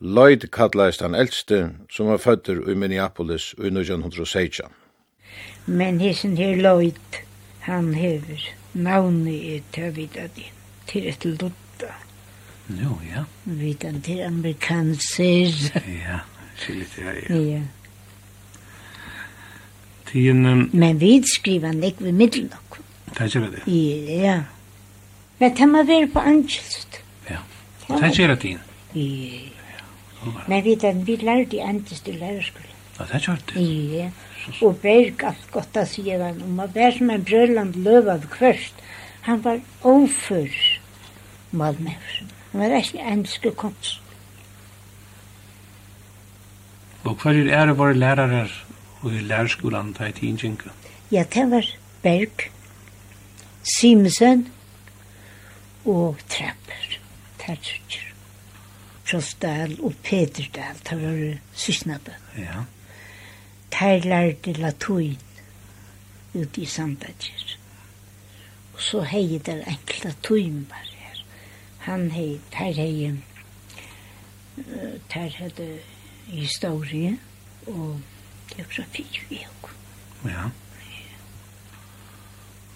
Lloyd 0.00 0.50
kallaist 0.50 1.00
han 1.00 1.14
eldste, 1.14 1.70
som 1.90 2.06
var 2.06 2.18
fødder 2.18 2.68
i 2.70 2.74
Minneapolis 2.74 3.54
i 3.58 3.70
1916. 3.70 4.66
Men 5.66 6.00
hissen 6.00 6.36
her 6.36 6.56
Lloyd, 6.56 6.98
han 7.62 7.94
hever 7.94 8.48
navnet 8.74 9.34
i 9.34 9.62
tøvida 9.72 10.26
din, 10.36 10.54
til 10.86 11.08
et 11.08 11.24
lodda. 11.24 11.92
Jo, 12.68 12.98
ja. 13.06 13.24
Vidan 13.44 14.00
til 14.02 14.20
amerikanser. 14.20 15.70
ja, 16.08 16.18
skilje 16.56 16.86
det 16.96 17.04
her, 17.04 17.20
ja. 17.28 17.40
Ja. 17.42 17.60
Tien, 20.12 20.46
um... 20.46 20.70
Men 20.72 21.00
vi 21.00 21.22
skriver 21.34 21.66
han 21.66 21.84
ikke 21.84 22.04
ved 22.04 22.12
middel 22.12 22.42
nok. 22.42 22.80
Det 23.18 23.36
er 23.36 23.50
det. 23.50 23.62
Ja. 24.08 24.42
Men 25.38 25.56
det 25.56 25.68
må 25.68 25.82
være 25.82 26.08
på 26.12 26.18
angelst. 26.18 27.00
Ja, 27.30 27.36
det 27.88 28.20
er 28.20 28.34
det. 28.34 28.58
Ja. 28.94 29.38
Men 30.48 30.64
vi 30.64 30.74
den, 30.74 31.06
vi 31.06 31.16
lærte 31.16 31.62
angelst 31.62 32.08
i 32.08 32.12
lærerskolen. 32.12 32.68
Ja, 32.98 33.04
det 33.12 33.28
er 33.28 33.36
det. 33.54 33.92
Ja 33.92 34.10
og 34.60 34.78
berg 34.82 35.24
alt 35.24 35.50
godt 35.52 35.76
av 35.76 35.88
siden. 35.90 36.42
Og 36.42 36.54
man 36.58 36.70
var 36.74 36.94
som 36.96 37.10
en 37.10 37.24
brødland 37.24 37.74
løvad 37.84 38.28
kvørst. 38.30 38.74
Han 39.28 39.44
var 39.44 39.60
overfør 39.82 40.54
malmøvsen. 41.50 42.30
Han 42.52 42.60
var 42.60 42.76
ikke 42.76 43.04
enske 43.12 43.50
konst. 43.56 44.00
Og 47.02 47.18
hva 47.18 47.32
er 47.34 47.50
ære 47.50 47.74
våre 47.76 47.94
lærere 47.98 48.46
og 49.02 49.14
i 49.14 49.22
lærerskolen 49.26 49.94
til 49.94 50.12
Tinsjenka? 50.18 50.70
Ja, 51.10 51.24
det 51.34 51.50
var 51.50 51.66
Berg, 52.02 52.44
Simsen 53.62 54.46
og 55.84 56.18
Trapper, 56.30 56.98
Tertjer, 57.42 58.06
Trostdal 59.10 59.74
og 59.82 59.94
Peterdal 60.02 60.78
det 60.88 60.98
var 61.02 61.18
sysnabøn. 61.58 62.30
Ja 62.38 62.62
her 63.82 64.04
lærte 64.06 64.52
latuin 64.52 65.18
ute 66.34 66.60
i 66.60 66.64
Sandberger. 66.64 67.56
Og 68.74 68.80
så 68.80 69.02
hei 69.02 69.40
der 69.46 69.64
en 69.68 69.94
latuin 70.04 70.66
bare 70.70 70.92
her. 70.96 71.24
Han 71.78 72.10
hei, 72.10 72.40
der 72.52 72.72
hei, 72.72 73.12
der 75.14 75.28
hei 75.38 75.78
historie 76.26 77.18
og 77.66 78.00
geografi 78.54 79.06
i 79.30 79.40
og. 79.62 79.70
Ja. 80.24 80.44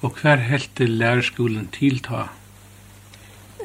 Og 0.02 0.10
hver 0.22 0.36
heldte 0.36 0.86
lærerskolen 0.86 1.68
tilta? 1.72 2.26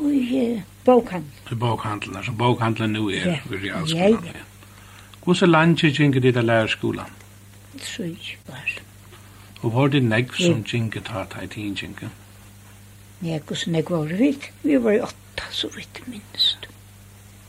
I 0.01 0.61
bokhandel. 0.85 1.51
I 1.51 1.55
bokhandelen, 1.55 2.15
altså 2.15 2.31
bokhandelen 2.31 2.89
nu 2.89 3.09
er 3.09 3.25
ja. 3.29 3.39
i 3.51 3.55
realskolen. 3.55 4.25
Ja. 4.25 4.45
Hvordan 5.23 5.49
landet 5.49 5.97
gikk 5.97 6.21
det 6.23 6.33
til 6.33 6.45
lærerskolen? 6.45 7.20
Trúj 7.79 8.35
bare. 8.47 8.81
Og 9.61 9.73
var 9.73 9.91
det 9.93 10.01
negv 10.03 10.33
som 10.39 10.63
tjinket 10.65 11.07
har 11.13 11.29
tætt 11.31 11.57
i 11.57 11.69
tjinket? 11.77 12.09
Negv 13.21 13.55
som 13.55 13.75
negv 13.75 13.93
var 13.93 14.09
vi. 14.17 14.33
Vi 14.63 14.77
var 14.81 14.97
i 14.97 15.01
åtta, 15.05 15.47
så 15.51 15.69
vidt 15.75 16.01
minst. 16.07 16.67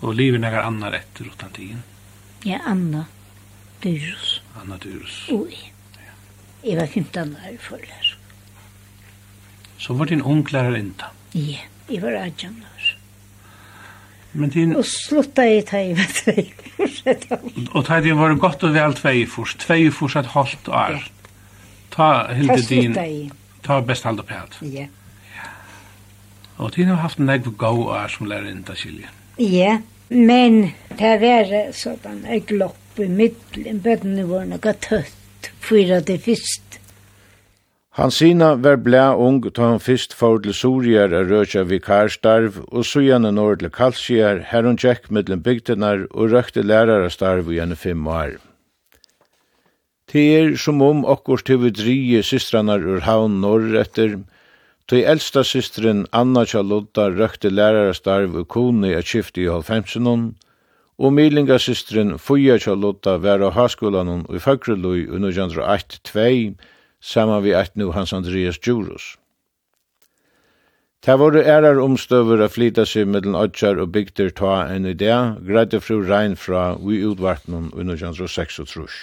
Og 0.03 0.15
livet 0.19 0.45
er 0.45 0.61
annar 0.61 0.95
etter 0.99 1.31
utan 1.31 1.53
tiden? 1.55 1.83
Ja, 2.45 2.59
Anna 2.67 3.05
Dyrus. 3.85 4.41
Anna 4.59 4.77
Dyrus. 4.83 5.29
Og 5.31 5.47
jeg. 5.51 5.71
Ja. 5.97 6.15
Jeg 6.71 6.79
var 6.81 6.87
15 6.87 7.37
år 7.37 7.57
før 7.61 7.77
der. 7.87 8.17
Så 9.79 9.95
var 9.95 10.11
din 10.11 10.23
ung 10.23 10.45
lærer 10.53 10.77
inta? 10.79 11.11
Ja, 11.35 11.63
jeg 11.91 12.03
var 12.03 12.19
18 12.19 12.65
år. 12.67 13.02
Men 14.33 14.51
din... 14.51 14.77
Og 14.77 14.85
slutta 14.85 15.45
i 15.45 15.61
tej 15.63 15.95
med 15.95 16.09
tvej. 16.25 16.53
Og 17.75 17.85
tej 17.85 18.01
din 18.01 18.17
var 18.17 18.35
gott 18.35 18.63
och 18.63 18.75
väl 18.75 18.95
tvej 18.95 19.27
först. 19.27 19.59
Tvej 19.59 19.91
först 19.91 20.17
att 20.17 20.27
halt 20.27 20.69
är. 20.69 21.11
Ta 21.91 22.33
hilde 22.33 22.57
din. 22.69 23.31
Ta 23.63 23.81
bäst 23.81 24.05
hand 24.05 24.27
på 24.27 24.35
allt. 24.35 24.59
Ja. 24.61 24.87
Og 26.57 26.73
din 26.77 26.89
har 26.89 26.97
haft 26.97 27.19
en 27.19 27.27
nägg 27.27 27.57
go 27.57 27.67
år 27.67 28.09
som 28.09 28.27
lär 28.27 28.51
inte 28.51 28.75
skilja. 28.75 29.09
Ja, 29.37 29.79
men 30.09 30.73
det 30.99 31.19
var 31.21 31.73
sådan 31.73 32.27
jeg 32.29 32.45
glopp 32.47 32.99
i 32.99 33.09
mitten. 33.09 33.81
Bödden 33.81 34.29
var 34.29 34.45
något 34.45 34.81
tött. 34.81 35.51
Fyra 35.61 36.01
det 36.01 36.19
först 36.19 36.81
Hansina 37.93 38.55
var 38.65 38.79
blæ 38.81 39.13
ung 39.21 39.43
ta 39.53 39.67
han 39.69 39.81
fyrst 39.87 40.15
for 40.17 40.39
til 40.41 40.55
Surier 40.57 41.13
a 41.13 41.19
røkja 41.29 41.67
vikarstarv 41.69 42.55
og 42.73 42.87
sujane 42.89 43.33
nord 43.37 43.59
til 43.61 43.71
Kalsier 43.71 44.41
her 44.49 44.65
hun 44.65 44.79
tjekk 44.81 45.11
mittlen 45.13 45.43
bygdenar 45.45 46.07
og 46.11 46.33
røkte 46.33 46.65
lærarastarv 46.65 47.53
i 47.53 47.61
henne 47.61 47.77
fem 47.77 48.07
år. 48.07 48.39
Det 50.13 50.25
er 50.39 50.57
som 50.57 50.81
om 50.81 51.05
okkur 51.05 51.45
til 51.45 51.61
vi 51.67 51.71
drije 51.71 52.23
systranar 52.23 52.81
ur 52.81 53.05
havn 53.05 53.41
norr 53.45 53.77
etter, 53.85 54.19
Tøy 54.89 55.05
eldsta 55.05 55.45
systren 55.45 56.07
Anna 56.13 56.47
Charlotta 56.49 57.11
røkte 57.13 57.53
lærarastarv 57.53 58.35
og 58.41 58.49
kone 58.49 58.97
er 58.97 59.05
skifte 59.05 59.45
i 59.45 59.51
halvfemsenon, 59.53 60.31
og 60.99 61.13
milingasystren 61.13 62.19
Fuja 62.19 62.57
Tjallotta 62.57 63.19
var 63.21 63.45
av 63.45 63.53
haskolan 63.53 64.25
i 64.33 64.41
Fagrelui 64.41 65.07
under 65.09 65.33
1908-2, 65.33 66.55
saman 67.03 67.43
vi 67.43 67.53
eit 67.59 67.75
nu 67.77 67.91
Hans 67.93 68.13
Andreas 68.13 68.59
Djurus. 68.59 69.17
Ta 71.03 71.17
voru 71.19 71.41
ærar 71.43 71.81
omstøver 71.83 72.45
a 72.45 72.47
flyta 72.49 72.85
seg 72.87 73.09
mellom 73.11 73.35
Odjar 73.35 73.81
og 73.83 73.91
bygder 73.91 74.31
ta 74.39 74.53
enn 74.71 74.87
i 74.87 74.95
det, 74.95 75.17
greide 75.49 75.81
fru 75.83 75.99
Rein 76.07 76.37
fra 76.39 76.77
vi 76.79 77.01
utvartnum 77.03 77.73
under 77.75 77.99
1906 77.99 78.61
og 78.63 78.69
trus. 78.71 78.99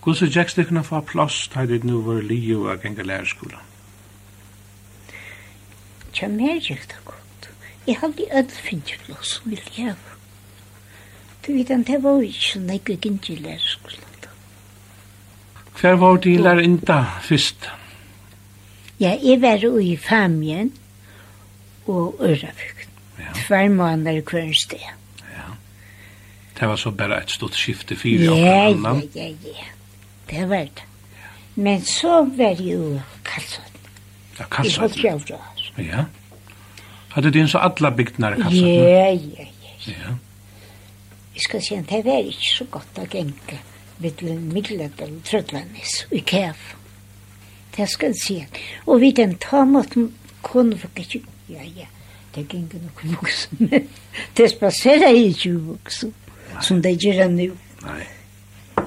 Hvordan 0.00 0.32
gikk 0.32 0.54
stikkene 0.54 0.84
fra 0.86 1.02
plass 1.04 1.42
ta 1.52 1.66
dit 1.68 1.84
nu 1.84 2.00
var 2.06 2.24
liju 2.24 2.64
og 2.72 2.80
genga 2.80 3.04
lærerskola? 3.04 3.60
Tja, 6.16 6.28
mer 6.32 6.56
gikk 6.56 6.88
det 6.88 7.04
godt. 7.04 7.50
Jeg 7.86 8.00
hadde 8.00 8.30
ødel 8.32 8.62
finnje 8.70 8.96
plass 9.04 9.36
som 9.36 9.52
ville 9.52 9.76
heva. 9.76 10.16
Du 11.44 11.52
vet, 11.52 11.68
han, 11.68 11.84
det 11.84 12.00
var 12.02 12.24
ikke 12.24 12.64
nekk 12.64 12.88
vi 12.88 12.96
gikk 12.96 13.34
i 13.34 13.42
lærerskola. 13.44 14.09
Hver 15.80 15.96
var 15.96 16.16
de 16.16 16.36
lærinda 16.36 17.04
fyrst? 17.22 17.70
Ja, 19.00 19.16
jeg 19.22 19.40
var 19.40 19.80
i 19.80 19.96
Famien 19.96 20.72
og 21.86 22.16
Ørafjøkken. 22.20 22.90
Ja. 23.18 23.24
Tvær 23.34 23.68
måneder 23.68 24.10
i 24.10 24.20
hver 24.30 24.52
sted. 24.64 24.84
Ja. 25.20 25.46
Det 26.60 26.68
var 26.68 26.76
så 26.76 26.90
bare 26.90 27.22
et 27.22 27.30
stort 27.30 27.56
skifte 27.56 27.96
fyra 27.96 28.36
ja, 28.36 28.52
og 28.52 28.70
annan. 28.70 29.02
Ja, 29.14 29.24
ja, 29.24 29.54
ja. 29.56 29.70
Det 30.30 30.48
var 30.48 30.56
det. 30.56 30.84
Ja. 31.16 31.32
Men 31.54 31.84
så 31.84 32.24
var 32.24 32.44
jeg 32.44 32.60
jo 32.60 33.00
Kalsson. 33.24 33.64
Ja, 34.38 34.44
Kalsson. 34.50 34.84
I 34.84 34.88
Hoppjavra. 34.88 35.40
Ja. 35.78 36.04
Hadde 37.08 37.30
din 37.30 37.48
så 37.48 37.58
alla 37.58 37.90
bygdene 37.90 38.34
i 38.36 38.42
Kalsson? 38.42 38.68
Ja, 38.68 38.84
ja, 38.84 39.14
ja. 39.38 39.46
Ja. 39.86 40.14
Jeg 41.34 41.42
skal 41.48 41.62
si 41.62 41.74
at 41.74 41.88
det 41.88 42.04
var 42.04 42.20
ikke 42.20 42.54
så 42.56 42.64
godt 42.70 42.98
å 43.00 43.08
genke 43.08 43.62
mittlen 44.00 44.52
mittlet 44.54 45.00
og 45.04 45.16
trødlanis 45.24 46.06
i 46.10 46.18
kæv. 46.18 46.58
Det 47.76 47.88
skal 47.88 48.14
jeg 48.14 48.20
si. 48.22 48.36
Og 48.86 49.00
vi 49.00 49.10
den 49.16 49.36
tamåten 49.38 50.12
kunne 50.42 50.78
faktisk 50.78 51.14
ikke, 51.14 51.28
ja, 51.48 51.62
ja, 51.76 51.86
det 52.34 52.48
gikk 52.48 52.74
nok 52.82 53.04
i 53.04 53.12
voksen. 53.14 53.70
det 54.36 54.50
spaserer 54.50 55.14
ikke 55.14 55.54
voksen, 55.58 56.14
som 56.62 56.82
det 56.82 56.96
gjør 57.02 57.28
nu. 57.28 57.50
Nei. 57.84 58.02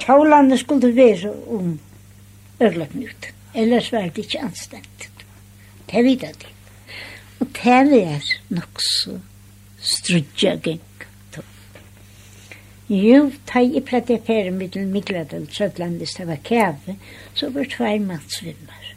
Kjolene 0.00 0.58
skulle 0.58 0.90
være 0.96 1.30
om 1.48 1.78
ørløkken 2.62 3.06
ut. 3.08 3.30
Ellers 3.54 3.92
var 3.92 4.08
det 4.10 4.26
ikke 4.26 4.42
anstendt. 4.42 5.08
Det 5.90 6.04
vet 6.04 6.22
jeg 6.22 6.34
det. 6.42 6.50
Og 7.40 7.46
det 7.62 8.02
er 8.02 8.34
nok 8.48 8.82
så 8.82 9.18
strudja 9.84 10.56
gikk 10.64 10.93
Jo, 12.88 13.30
ta 13.48 13.62
i 13.64 13.80
platt 13.80 14.10
fære 14.26 14.50
middel 14.52 14.86
Middeladal, 14.86 15.46
Trødland, 15.46 15.96
hvis 15.96 16.16
det 16.18 16.26
var 16.28 16.36
kæve, 16.44 16.96
så 17.34 17.48
var 17.50 17.64
tvær 17.64 17.98
matsvimmar. 17.98 18.90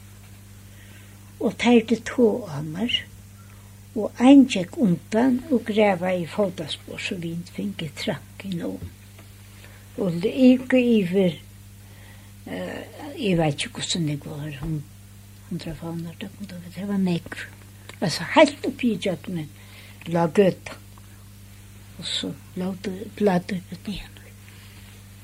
Og 1.40 1.58
ta 1.58 1.72
det 1.80 2.04
to 2.04 2.44
amar, 2.52 2.92
og 3.96 4.12
ein 4.20 4.44
gikk 4.46 4.76
undan 4.78 5.40
og 5.52 5.64
greva 5.66 6.12
i 6.12 6.26
fotaspår, 6.26 6.98
så 6.98 7.16
vi 7.16 7.32
ikke 7.32 7.54
fikk 7.56 7.86
trakk 8.02 8.44
i 8.46 8.52
noen. 8.58 8.92
Og 9.98 10.20
det 10.22 10.34
gikk 10.36 10.76
iver, 10.78 11.38
uh, 12.46 12.82
jeg 13.16 13.38
vet 13.40 13.56
ikke 13.56 13.80
hvordan 13.80 14.10
det 14.12 14.20
går, 14.26 14.50
hun, 14.62 14.84
hun 15.50 15.64
traff 15.64 15.84
av 15.84 16.04
det 16.20 16.88
var 16.88 17.00
nekv. 17.00 17.48
Altså, 18.02 18.28
helt 18.36 18.68
oppi 18.68 18.92
i 18.94 19.00
jøkken, 19.08 19.48
la 20.12 20.28
gøtta 20.28 20.76
og 21.98 22.06
så 22.06 22.32
låg 22.56 22.78
det 22.86 22.96
bladet 23.18 23.62
ut 23.72 23.88
nian, 23.88 24.20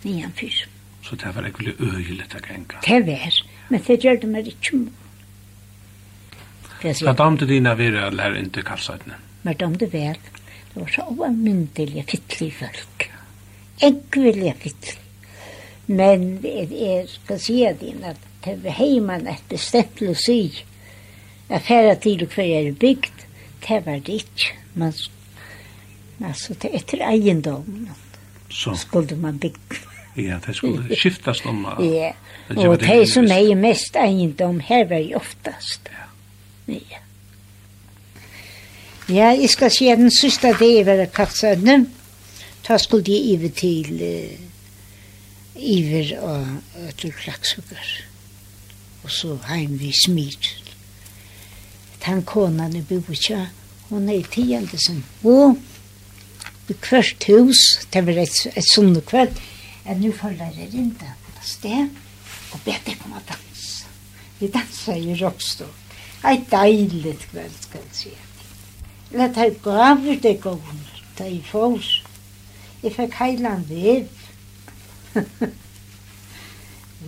nian 0.03 0.33
fyr. 0.37 0.65
Så 1.03 1.15
det 1.19 1.33
var 1.35 1.47
ekkert 1.47 1.79
øyeligt 1.79 2.35
å 2.35 2.41
genga? 2.43 2.81
Det 2.85 2.99
var, 3.07 3.39
men 3.69 3.83
det 3.87 3.97
gjør 4.03 4.21
det 4.21 4.29
meg 4.31 4.49
ikke 4.53 4.79
må. 4.79 4.91
Hva 6.83 7.13
damte 7.15 7.47
dina 7.47 7.75
vire 7.79 8.07
å 8.07 8.11
lære 8.11 8.39
inn 8.41 8.51
til 8.51 8.65
kalsøytene? 8.67 9.15
Men 9.43 9.59
damte 9.59 9.87
vel, 9.91 10.19
det 10.73 10.81
var 10.81 10.91
så 10.91 11.05
oamyndelige 11.11 12.03
fittlige 12.11 12.57
folk. 12.63 13.07
Eggvillige 13.83 14.55
fittlige. 14.65 14.99
Men 15.87 16.39
jeg 16.43 17.07
skal 17.11 17.39
si 17.43 17.57
at 17.67 17.81
det 17.83 18.55
var 18.63 18.77
heimann 18.77 19.27
etter 19.27 19.59
steppel 19.59 20.13
å 20.13 20.19
si 20.19 20.39
at 21.49 21.65
færre 21.67 21.97
til 22.03 22.23
hver 22.23 22.47
jeg 22.47 22.69
er 22.71 22.79
bygd, 22.79 23.25
det 23.67 23.79
var 23.85 23.99
det 24.07 24.21
ikke. 24.23 24.55
Man 24.79 24.95
skulle 24.95 25.22
Alltså 26.21 26.53
det 26.61 26.67
efter 26.67 26.97
egendom. 26.97 27.89
Så. 28.49 28.75
Skulle 28.75 29.15
man 29.15 29.37
bygga. 29.37 29.77
Ja, 30.15 30.39
det 30.45 30.55
skulle 30.55 30.95
skiftas 30.95 31.45
om. 31.45 31.67
Ja. 31.79 32.13
og 32.55 32.79
det 32.79 33.07
som 33.07 33.23
är 33.23 33.55
mest 33.55 33.95
egendom 33.95 34.59
her 34.59 34.85
var 34.85 34.97
jo 34.97 35.17
oftast. 35.17 35.81
Ja. 36.65 36.73
Ja. 36.73 36.97
Ja, 39.09 39.33
jeg 39.35 39.49
skal 39.49 39.71
si 39.71 39.89
at 39.91 39.99
den 39.99 40.11
sista 40.11 40.53
det 40.59 40.79
er 40.79 40.85
være 40.87 41.07
kapsødne. 41.11 41.87
Da 42.67 42.77
skulle 42.77 43.11
jeg 43.11 43.25
ive 43.33 43.49
til 43.49 43.99
uh, 43.99 45.63
iver 45.63 46.19
og 46.21 46.41
uh, 46.79 46.89
til 46.97 47.11
klaksukker. 47.11 47.89
Og 49.03 49.11
så 49.11 49.37
heim 49.47 49.79
vi 49.79 49.91
smir. 50.05 50.37
Den 52.05 52.23
konan 52.23 52.75
i 52.75 52.81
Bubutja, 52.81 53.47
hun 53.89 54.09
er 54.09 54.13
i 54.13 54.23
tiende 54.23 54.67
tiendesen. 54.67 55.05
Og 55.23 55.57
hvert 56.67 57.27
hus, 57.27 57.61
det 57.93 58.05
var 58.07 58.19
et, 58.23 58.37
et 58.55 58.67
sunne 58.73 59.01
kveld, 59.01 59.39
at 59.85 59.99
nå 59.99 60.11
følger 60.15 60.51
jeg 60.57 60.71
inn 60.79 60.91
på 60.95 61.07
sted, 61.43 61.89
og 62.53 62.59
bedt 62.65 62.87
jeg 62.87 62.99
komme 63.01 63.19
og 63.19 63.25
danse. 63.27 63.87
Vi 64.39 64.47
danser 64.51 64.95
i 64.95 65.15
Ropstå. 65.23 65.67
Et 66.31 66.45
deilig 66.51 67.17
kveld, 67.19 67.55
skal 67.61 67.81
jeg 67.83 67.97
si. 67.97 68.13
Lett 69.13 69.37
jeg 69.37 69.57
gaver 69.63 70.19
det 70.23 70.37
gående, 70.41 71.01
da 71.17 71.27
jeg 71.27 71.43
får. 71.49 71.89
Jeg 72.83 72.95
fikk 72.95 73.17
heile 73.19 73.51
en 73.57 73.65
vev. 73.69 74.07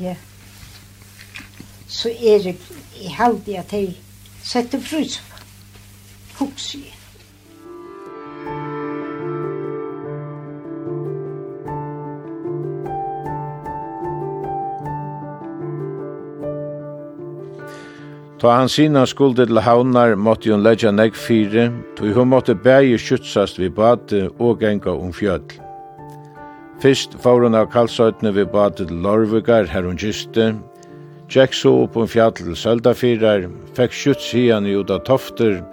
ja. 0.05 0.15
Så 1.87 2.11
er 2.11 2.43
det, 2.43 2.57
jeg 2.99 3.15
halte 3.15 3.57
at 3.59 3.73
jeg 3.73 3.95
setter 4.43 4.83
på. 4.83 5.01
Hukser 6.39 6.83
jeg. 6.83 7.04
Ta 18.45 18.51
han 18.59 18.69
sina 18.69 19.07
skulde 19.09 19.47
til 19.49 19.57
havnar 19.57 20.11
måtte 20.21 20.51
hun 20.53 20.61
leggja 20.61 20.91
negg 20.93 21.15
fire, 21.17 21.63
tog 21.97 22.11
hun 22.13 22.27
måtte 22.29 22.53
bægi 22.53 22.99
skjutsast 23.01 23.57
vi 23.57 23.71
bate 23.73 24.19
og 24.37 24.59
genga 24.61 24.91
om 24.93 25.09
fjöll. 25.09 25.55
Fyrst 26.83 27.15
får 27.23 27.41
hun 27.41 27.57
av 27.57 27.71
kalsøytene 27.73 28.35
vi 28.35 28.45
bate 28.45 28.85
til 28.85 28.99
Lorvigar 29.01 29.65
her 29.71 29.87
hun 29.89 29.97
gyste, 29.97 30.51
Jack 31.33 31.57
så 31.57 31.71
opp 31.87 31.97
om 31.97 32.05
fjall 32.05 32.35
til 32.37 32.53
Søldafirar, 32.53 33.47
fekk 33.73 33.97
skjuts 33.97 34.29
hian 34.37 34.69
i 34.69 34.75
ut 34.77 34.93
tofter, 35.09 35.63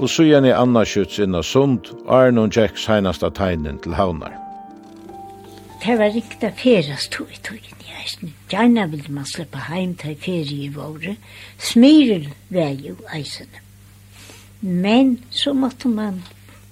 og 0.00 0.08
så 0.08 0.24
igjen 0.24 0.48
i 0.48 0.56
anna 0.56 0.86
skjuts 0.88 1.20
inna 1.20 1.44
sund, 1.44 1.92
og 2.06 2.16
er 2.22 2.32
noen 2.32 2.56
Jacks 2.56 2.88
seinasta 2.88 3.28
tegnen 3.36 3.76
til 3.84 4.00
havnar 4.00 4.43
det 5.84 5.98
var 5.98 6.14
riktig 6.14 6.52
ferast 6.56 7.10
tog 7.12 7.28
i 7.32 7.38
tøyen 7.44 7.80
i 7.84 7.92
eisen. 8.00 8.32
Gjerne 8.48 8.86
ville 8.90 9.12
man 9.12 9.26
slippe 9.28 9.66
heim 9.68 9.92
til 10.00 10.16
ferie 10.16 10.64
i 10.64 10.72
våre. 10.72 11.16
Smyril 11.60 12.30
var 12.48 12.72
jo 12.80 12.96
eisen. 13.12 13.50
Men 14.60 15.18
så 15.30 15.52
måtte 15.52 15.88
man 15.88 16.22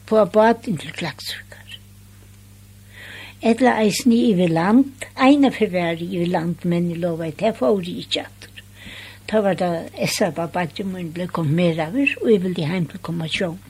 på 0.09 0.25
baden 0.25 0.79
til 0.81 0.95
Klagsvikar. 0.97 1.77
Etla 3.43 3.75
eisen 3.83 4.15
i 4.17 4.33
vi 4.39 4.47
land, 4.47 5.05
eina 5.21 5.51
for 5.51 5.67
forværi 5.67 6.09
i 6.09 6.23
vi 6.23 6.31
land, 6.31 6.65
men 6.65 6.91
i 6.91 6.95
lova 6.95 7.29
i 7.29 7.35
det 7.37 7.53
får 7.59 7.83
i 7.83 7.99
ikke 8.05 8.13
tjatter. 8.17 8.63
Da 9.29 9.43
var 9.45 9.55
det 9.55 9.91
essa 9.99 10.31
babadje 10.31 10.85
mun 10.85 11.13
ble 11.13 11.27
kom 11.27 11.53
mer 11.53 11.75
konfirmerad, 11.75 12.17
og 12.23 12.33
jeg 12.33 12.43
ville 12.43 12.71
heim 12.71 12.87
til 12.87 12.99
konfirmasjon. 12.99 13.61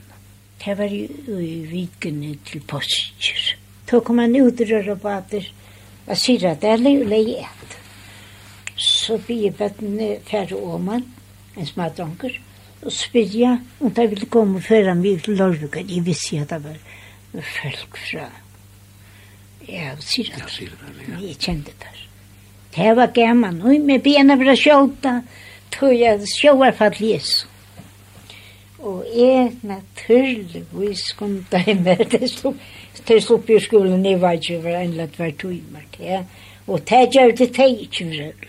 Det 0.65 0.79
var 0.79 0.95
i 0.95 1.67
vikene 1.71 2.37
til 2.47 2.61
Postsyr. 2.61 3.62
Då 3.93 4.01
kom 4.01 4.19
han 4.19 4.37
ut 4.37 4.61
och 4.61 4.67
rörde 4.67 4.97
på 4.97 5.09
att 5.09 5.35
jag 6.07 6.19
syrade 6.19 6.57
det 6.61 6.69
eller 6.69 7.05
lägg 7.05 7.29
ett. 7.29 7.71
Så 8.77 9.19
blir 9.19 9.51
bätten 9.51 10.17
färre 10.25 10.55
åman, 10.55 11.13
en 11.57 11.67
smart 11.67 12.01
onker. 12.01 12.41
Och 12.85 12.93
spyrja 12.93 13.59
om 13.79 13.93
de 13.93 14.07
ville 14.07 14.27
komma 14.27 14.57
och 14.57 14.65
föra 14.65 14.95
mig 14.95 15.21
till 15.21 15.37
Lorvika. 15.37 15.83
De 15.83 16.01
visste 16.01 16.43
att 16.43 16.49
det 16.49 16.59
var 16.59 17.43
folk 17.63 17.97
från 17.97 18.21
Ja, 19.67 19.97
Syrad. 19.99 20.41
Ja, 20.41 20.47
Syrad, 20.49 20.73
ja. 21.09 21.27
Jag 21.27 21.41
kände 21.41 21.71
det. 21.79 22.83
Det 22.83 22.95
var 22.95 23.07
gammal. 23.07 23.55
Nu 23.55 23.79
med 23.79 24.03
benen 24.03 24.39
för 24.39 24.47
att 24.47 24.59
skjolta. 24.59 25.23
Tog 25.71 25.95
jag 25.95 26.21
skjolta 26.43 26.73
för 26.73 26.85
att 26.85 27.01
läsa. 27.01 27.47
Och 28.79 29.05
jag 29.15 29.57
naturligtvis 29.61 31.13
kom 31.13 31.47
där 31.51 31.75
med 31.75 32.07
det 32.11 32.29
stod 32.29 32.57
til 33.07 33.23
slupp 33.23 33.51
i 33.51 33.61
skolen, 33.61 34.05
jeg 34.07 34.21
var 34.21 34.39
ikke 34.39 34.63
var 34.65 34.81
en 34.81 34.97
lett 34.99 35.17
hver 35.19 35.33
timer 35.41 35.87
til, 35.97 36.27
og 36.67 36.85
det 36.89 37.03
gjør 37.15 37.35
det 37.39 37.49
det 37.57 37.71
ikke 37.87 38.09
vrøl. 38.11 38.49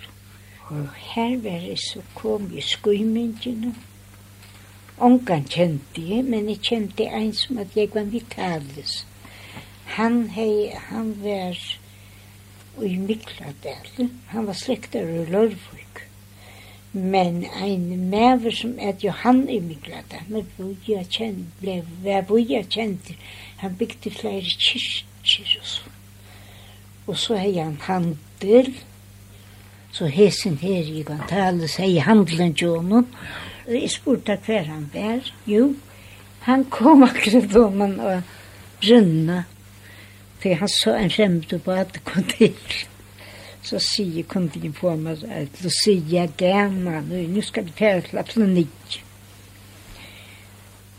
Og 0.73 0.87
her 1.13 1.37
var 1.43 1.59
det 1.67 1.79
så 1.79 2.01
kom 2.15 2.51
i 2.57 2.61
skuimengene. 2.61 3.73
Ongan 4.97 5.45
kjente 5.49 6.01
jeg, 6.01 6.23
men 6.23 6.49
jeg 6.49 6.61
kjente 6.63 7.09
en 7.09 7.33
som 7.33 7.57
at 7.57 7.75
jeg 7.75 7.89
var 7.93 8.03
vitalis. 8.09 9.05
Han, 9.97 10.27
hei, 10.29 10.71
han 10.89 11.13
var 11.23 11.57
i 12.81 12.97
Mikladel, 12.97 14.09
han 14.27 14.47
var 14.47 14.57
slektar 14.57 15.09
i 15.09 15.25
Lørvøk. 15.29 15.83
Men 16.93 17.45
ein 17.57 18.09
mever 18.09 18.53
som 18.53 18.75
er 18.77 18.93
Johan 19.01 19.47
i 19.49 19.59
Miklata, 19.59 20.19
men 20.27 20.45
vi 20.57 20.93
har 20.93 21.07
kjent, 21.09 21.47
ble 21.59 21.79
vi 21.97 22.11
har 22.53 22.67
kjent 22.69 23.09
Han 23.63 23.75
bygde 23.79 24.11
flere 24.11 24.43
kyrkjer 24.43 25.59
og 25.61 25.67
så. 25.67 25.91
Og 27.07 27.17
så 27.19 27.37
hei 27.39 27.53
han 27.55 27.77
handel. 27.85 28.73
Så 29.93 30.09
hesen 30.11 30.57
her 30.59 30.83
i 30.83 31.03
kan 31.07 31.21
Gantales 31.21 31.77
hei 31.79 31.95
handelen 32.03 32.51
til 32.59 32.73
honom. 32.75 33.07
Og 33.63 33.73
jeg 33.77 33.91
spurte 33.93 34.35
hver 34.45 34.67
han 34.67 34.89
var. 34.93 35.29
Jo, 35.47 35.69
han 36.43 36.65
kom 36.65 37.05
akkurat 37.07 37.47
på 37.53 37.69
man 37.69 37.99
og 37.99 38.21
brunna. 38.81 39.43
For 40.43 40.59
han 40.59 40.73
så 40.73 40.97
en 40.99 41.15
fremde 41.15 41.59
på 41.59 41.71
at 41.71 41.95
det 41.95 42.03
kom 42.03 42.27
til. 42.35 42.59
Så 43.63 43.79
sier 43.79 44.27
kunden 44.27 44.75
på 44.75 44.91
meg 44.99 45.23
at 45.31 45.63
Lucia 45.63 46.27
Germa, 46.37 46.99
nu 46.99 47.41
skal 47.41 47.63
vi 47.69 47.77
fære 47.79 48.03
til 48.09 48.19
Atlenik. 48.19 48.99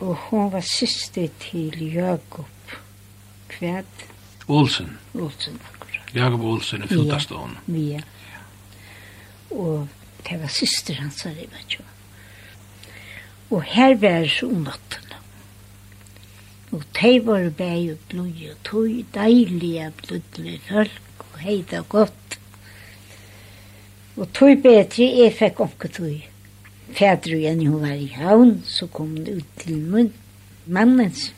Og 0.01 0.17
hon 0.31 0.53
var 0.53 0.65
siste 0.65 1.29
til 1.45 1.93
Jakob 1.93 2.54
Kvæt. 3.59 4.07
Olsen. 4.49 4.99
Olsen, 5.15 5.61
akkurat. 5.71 6.15
Jakob 6.15 6.41
Olsen 6.41 6.85
i 6.85 6.87
Fyltastån. 6.87 7.59
Ja, 7.69 7.75
ja. 7.75 8.01
Og 9.51 9.89
det 10.29 10.41
var 10.41 10.49
syster 10.49 10.95
hans 10.95 11.23
her, 11.23 11.31
i 11.31 11.47
vet 11.51 11.67
ikke. 11.69 11.85
Og 13.51 13.63
her 13.63 13.95
var 14.01 14.27
så 14.29 14.49
om 14.51 14.65
natten. 14.67 15.13
Og 16.75 16.83
de 16.99 17.13
var 17.27 17.51
bæg 17.51 17.93
og 17.93 17.99
blod 18.11 18.47
og 18.51 18.57
tog, 18.67 19.05
deilige 19.15 19.93
blodlige 20.03 20.61
folk, 20.69 21.27
og 21.33 21.39
heida 21.39 21.83
godt. 21.89 22.39
Og 24.17 24.33
tog 24.33 24.59
bedre, 24.63 25.07
jeg 25.23 25.35
fikk 25.39 25.61
omkje 25.61 25.91
tog. 25.99 26.17
Fædre 26.95 27.37
og 27.37 27.43
Jenny, 27.43 27.69
hun 27.69 27.83
var 27.83 27.95
i 27.95 28.11
havn, 28.17 28.57
så 28.67 28.87
kom 28.87 29.17
det 29.17 29.37
ut 29.39 29.63
til 29.63 29.79
munn, 29.79 30.13
mannens 30.67 31.33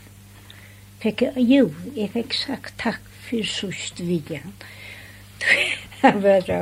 fikk, 1.02 1.22
jeg, 1.22 1.46
jo, 1.50 1.70
jeg 1.96 2.12
fikk 2.14 2.34
sagt 2.36 2.76
takk 2.82 3.02
for 3.26 3.46
sørst 3.50 4.00
vidjan. 4.06 4.54
Han 6.02 6.22
var 6.22 6.44
da, 6.46 6.60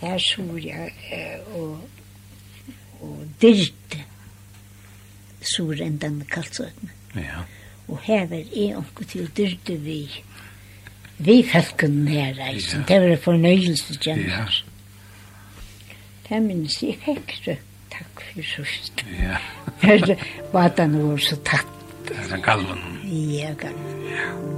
her 0.00 0.18
sur 0.22 0.58
jeg, 0.60 0.92
og, 1.54 1.80
og 3.00 3.24
dyrt 3.42 3.98
sur 5.44 5.74
enn 5.80 5.98
den 6.00 6.22
kaltsøtene. 6.30 6.92
Ja. 7.14 7.44
Og 7.88 8.00
her 8.06 8.24
var 8.30 8.40
jeg 8.54 8.76
omkje 8.78 9.08
til 9.12 9.28
dyrte 9.36 9.76
vi, 9.84 9.98
vi 11.18 11.42
felken 11.46 12.06
her, 12.08 12.38
altså. 12.40 12.80
Ja. 12.80 12.86
Det 12.88 13.00
var 13.04 13.20
fornøyelse 13.26 13.98
kjenner. 14.00 14.32
Ja. 14.32 14.46
Det 16.28 16.42
minnes 16.42 16.80
jeg 16.82 16.98
fikk 17.04 17.36
det. 17.44 17.58
Takk 17.92 18.24
for 18.32 18.48
sørst. 18.48 19.04
Ja. 19.20 19.38
Var 20.54 20.72
det 20.74 20.88
noe 20.90 21.20
så 21.22 21.38
tatt? 21.46 21.70
Det 22.08 22.16
er 22.18 22.36
den 22.36 22.42
Ja. 22.42 22.93
Jæger. 23.04 23.70
Ja. 24.10 24.54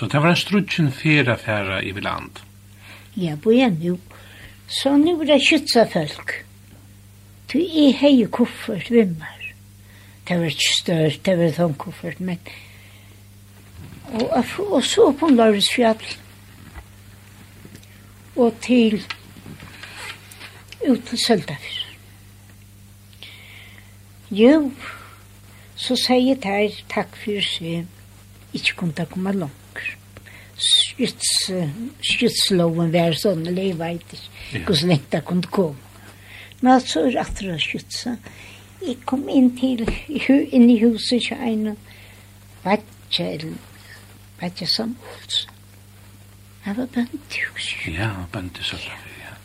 Så 0.00 0.06
det 0.06 0.22
var 0.22 0.30
en 0.30 0.36
strutsen 0.36 0.92
fyra 0.92 1.36
färra 1.36 1.82
i 1.82 1.92
land. 1.92 2.40
Ja, 3.14 3.34
bo 3.36 3.50
en 3.50 3.74
nu. 3.82 3.98
Så 4.66 4.96
nu 4.96 5.16
var 5.16 5.24
det 5.24 5.42
kytsa 5.44 5.84
folk. 5.92 6.32
Du 7.52 7.58
er 7.58 7.92
hei 8.00 8.24
kuffert 8.32 8.90
vimmer 8.90 9.39
det 10.30 10.38
var 10.38 10.46
ikke 10.46 10.74
større, 10.76 11.14
det 11.26 11.32
var 11.40 11.56
sånn 11.56 11.72
koffert, 11.74 12.20
men... 12.22 12.38
Og, 14.10 14.30
og 14.62 14.82
så 14.86 15.08
på 15.18 15.26
Lørensfjall, 15.30 16.04
og 18.38 18.54
til 18.62 19.00
ut 20.86 21.02
til 21.08 21.18
Søldafyr. 21.18 21.80
Jo, 24.30 24.70
så 25.74 25.98
sier 25.98 26.22
jeg 26.28 26.42
der 26.46 26.78
takk 26.94 27.18
for 27.18 27.42
seg, 27.42 27.90
ikke 28.54 28.76
kunne 28.78 28.94
ta 28.94 29.04
komme 29.10 29.34
langt. 29.34 29.56
Skytsloven 32.06 32.94
var 32.94 33.18
sånn, 33.18 33.42
eller 33.50 33.72
jeg 33.72 33.78
vet 33.82 34.14
ikke 34.14 34.62
hvordan 34.68 34.94
jeg 34.94 35.24
kunne 35.26 35.50
komme. 35.58 35.74
Men 36.60 36.80
så 36.84 37.02
er 37.08 37.16
det 37.16 37.22
at 37.24 37.38
det 37.42 38.16
jeg 38.86 38.96
kom 39.06 39.28
inn 39.28 39.50
til, 39.58 39.84
inn 40.08 40.70
i 40.70 40.78
huset 40.82 41.26
til 41.28 41.36
en 41.46 41.76
vatje 42.64 43.26
eller 43.34 43.56
vatje 44.40 44.68
som 44.68 44.96
hos 45.04 45.46
Han 46.60 46.76
var 46.76 46.86
bønt 46.92 47.36
i 47.36 47.44
huset. 47.52 47.86
Ja, 47.88 48.10
han 48.12 48.16
var 48.20 48.28
bønt 48.32 48.58
i 48.60 48.62
Sølvavi, 48.62 49.14
ja. 49.22 49.36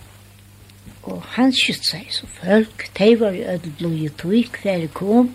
Og 1.07 1.21
han 1.37 1.53
skytt 1.55 1.85
seg 1.87 2.09
så 2.11 2.27
folk, 2.41 2.89
de 2.97 3.07
var 3.19 3.37
jo 3.37 3.45
ødelblod 3.53 4.01
i 4.03 4.09
tog 4.19 4.57
hver 4.61 4.87
kom. 4.93 5.29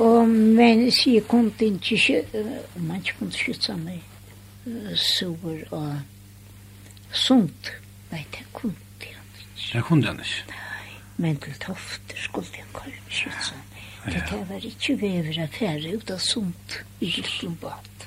Og 0.00 0.28
men 0.28 0.86
jeg 0.88 1.26
kom 1.28 1.50
til 1.50 1.76
ikke, 1.92 2.24
man 2.76 3.04
kunne 3.18 3.36
skytt 3.36 3.68
seg 3.68 3.84
med 3.84 4.96
sover 4.96 5.68
og 5.70 6.00
sunt. 7.12 7.72
Nei, 8.10 8.24
det 8.32 8.46
kunne 8.52 8.72
han 8.72 9.04
ikke. 9.04 9.14
Det 9.72 9.84
kunne 9.84 10.06
han 10.06 10.24
ikke. 10.24 10.48
Nei 10.48 10.59
men 11.20 11.36
til 11.36 11.56
tofter 11.60 12.16
skulle 12.16 12.48
jeg 12.56 12.68
kalle 12.74 12.96
meg 12.96 13.16
skjøtsen. 13.18 13.64
Det 14.06 14.22
ja. 14.30 14.38
var 14.48 14.64
ikke 14.64 14.96
vever 15.00 15.36
av 15.42 15.48
affære 15.50 15.96
ut 15.96 16.12
av 16.14 16.22
sunt 16.24 16.78
i 17.00 17.10
liten 17.10 17.28
Gyllenbad. 17.28 18.06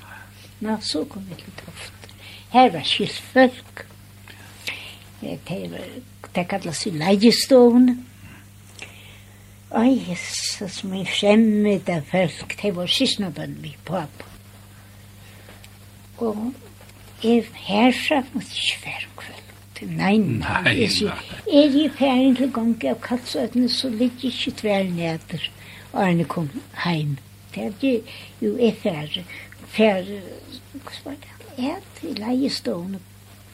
Nå, 0.64 0.74
så 0.82 1.04
kom 1.10 1.26
jeg 1.30 1.38
til 1.44 1.54
tofter. 1.60 2.16
Her 2.54 2.72
var 2.74 2.88
skilt 2.88 3.20
folk. 3.30 3.84
Det, 5.20 5.60
var, 5.70 5.86
det 6.34 6.44
kallas 6.50 6.82
i 6.88 6.92
leiestoven. 6.98 7.88
Oi, 9.74 9.94
Jesus, 10.08 10.82
min 10.86 11.06
fremmed 11.06 11.88
av 11.90 12.04
folk, 12.10 12.54
det 12.60 12.74
var 12.76 12.90
sysnabønn 12.90 13.56
vi 13.62 13.72
pappa. 13.86 14.28
Og 16.22 16.52
jeg 17.22 17.46
herfra 17.66 18.20
måtte 18.34 18.54
ikke 18.54 18.84
være 18.84 19.10
kveld. 19.18 19.43
Nei, 19.84 20.16
nei, 20.18 20.62
nei. 20.64 20.74
Er 21.52 21.76
jeg 21.76 21.90
ferdig 21.98 22.36
til 22.38 22.52
gang 22.52 22.74
av 22.90 23.00
kalsøtene, 23.04 23.68
så 23.68 23.90
ligger 23.92 24.28
jeg 24.28 24.32
ikke 24.32 24.56
tvær 24.60 24.84
neder, 24.90 25.48
og 25.92 26.00
han 26.06 26.24
kom 26.28 26.50
heim. 26.84 27.16
Det 27.54 27.70
er 27.82 28.14
jo 28.42 28.56
er 28.58 28.74
ferdig. 28.82 29.24
Ferdig, 29.74 30.20
hva 30.72 30.96
var 31.04 31.18
det? 31.22 31.34
Ja, 31.58 31.76
til 31.98 32.18
leiestående. 32.18 33.00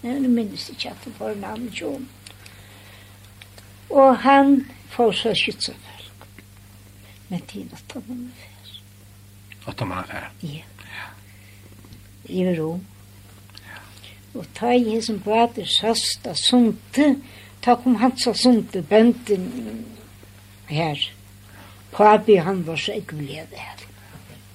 Nei, 0.01 0.17
nå 0.23 0.31
minnes 0.33 0.69
jeg 0.69 0.79
ikke 0.79 0.95
at 0.95 1.05
det 1.05 1.15
var 1.19 1.37
navnet 1.37 1.81
John. 1.81 2.09
Og 3.91 4.17
han 4.25 4.63
får 4.95 5.13
så 5.19 5.35
skytsefelg. 5.37 6.29
Men 7.31 7.43
til 7.47 7.69
åtta 7.73 8.01
måneder 8.07 8.49
At 9.61 9.69
Åtta 9.69 9.85
måneder 9.85 10.09
før? 10.11 10.31
Ja. 10.43 10.65
I 12.31 12.47
Rom. 12.59 12.87
Og 14.35 14.47
ta 14.55 14.73
i 14.75 14.85
hesen 14.93 15.19
bader 15.25 15.67
sast 15.67 16.27
av 16.31 16.39
sunte, 16.39 17.17
ta 17.65 17.75
kom 17.77 17.99
hans 18.01 18.29
av 18.31 18.39
sunte 18.39 18.83
bønden 18.87 19.49
her. 20.71 21.03
Pabi 21.93 22.39
han 22.39 22.63
var 22.67 22.79
så 22.79 22.95
ikke 23.01 23.19
lede 23.19 23.59
her. 23.59 23.85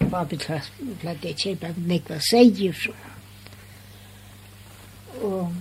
Pabi 0.10 0.40
klagde 0.40 1.20
det 1.22 1.36
kjøp 1.42 1.68
at 1.68 1.80
nekva 1.90 2.16
var 2.16 2.28
seie 2.30 2.72
fra. 2.74 2.96
Og 5.26 5.54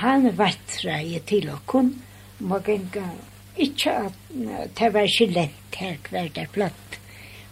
han 0.00 0.30
vattra 0.38 1.00
i 1.02 1.18
til 1.26 1.50
å 1.50 1.58
kun, 1.70 1.94
må 2.38 2.58
genga 2.66 3.06
ikke 3.56 3.92
at 4.08 4.16
det 4.78 4.90
var 4.94 5.06
ikke 5.06 5.30
lent 5.30 5.78
her 5.78 5.98
hver 6.10 6.30
der 6.34 6.50
platt. 6.54 6.98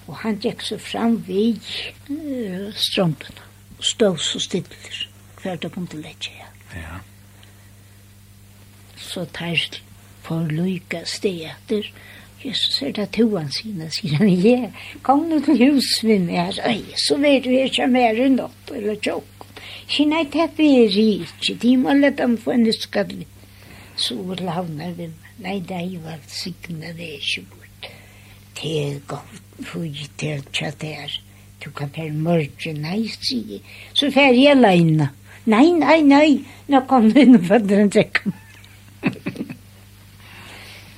Og 0.08 0.18
han 0.24 0.38
gikk 0.42 0.64
så 0.66 0.78
fram 0.82 1.20
vid 1.26 1.62
uh, 2.10 2.70
strømpene 2.74 3.50
og 3.78 3.86
stod 3.86 4.18
så 4.22 4.42
stiller 4.42 5.11
hver 5.42 5.58
det 5.62 5.72
kom 5.74 5.86
til 5.90 6.04
lekkje. 6.04 6.48
Ja. 6.74 7.00
Så 8.96 9.24
tar 9.34 9.58
for 10.22 10.48
lykke 10.50 11.02
steg 11.08 11.46
etter. 11.50 11.88
Jesus 12.42 12.80
er 12.82 12.94
det 12.96 13.08
to 13.14 13.28
han 13.36 13.50
sine, 13.54 13.86
sier 13.94 14.18
han, 14.18 14.30
ja, 14.42 14.70
kom 15.06 15.28
nå 15.30 15.38
til 15.46 15.60
hus 15.60 15.90
med 16.06 16.26
meg, 16.26 16.58
øy, 16.66 16.80
så 16.98 17.18
vet 17.22 17.44
du 17.46 17.52
ikke 17.54 17.86
mer 17.86 18.18
enn 18.18 18.34
nåt, 18.40 18.72
eller 18.74 18.98
tjokk. 18.98 19.46
Sier 19.86 20.08
nei, 20.10 20.24
det 20.32 20.48
er 20.48 20.96
ikke, 20.96 21.54
de 21.62 21.76
må 21.78 21.94
lette 21.94 22.18
dem 22.24 22.34
få 22.42 22.56
en 22.56 22.66
skatt. 22.74 23.14
Så 23.94 24.16
lavner 24.40 24.94
vi, 24.98 25.10
nei, 25.44 25.60
det 25.68 25.78
er 25.78 25.86
jo 25.92 26.02
alt 26.10 26.34
sikkene, 26.34 26.90
det 26.98 27.12
er 27.12 27.20
ikke 27.20 27.44
bort. 27.52 27.90
Det 28.58 28.74
er 28.80 28.98
godt, 29.06 29.42
fy, 29.68 29.86
det 30.18 30.34
er 30.34 30.46
tjatt 30.50 30.82
her. 30.86 31.18
Du 31.62 31.70
kan 31.70 31.92
være 31.94 32.10
mørke, 32.10 32.74
nei, 32.74 33.04
sier. 33.22 33.62
Så 33.94 34.10
fer 34.10 34.34
jeg 34.34 34.58
leina. 34.58 35.12
Nei, 35.44 35.72
nei, 35.74 36.02
nei, 36.06 36.44
nå 36.70 36.82
kom 36.86 37.08
du 37.10 37.18
inn 37.20 37.38
og 37.38 37.46
for 37.48 37.74
en 37.74 37.90
trekken. 37.90 38.36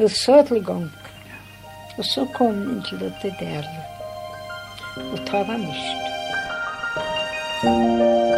og 0.03 0.11
så 0.11 0.43
til 0.49 0.65
gang. 0.65 0.89
Og 1.97 2.05
så 2.05 2.27
kom 2.35 2.55
hun 2.55 2.83
til 2.89 3.07
det 3.23 3.35
der. 3.41 3.69
Og 5.13 5.19
ta 5.27 5.45
var 5.49 5.57
mist. 5.57 6.05
Thank. 7.65 8.34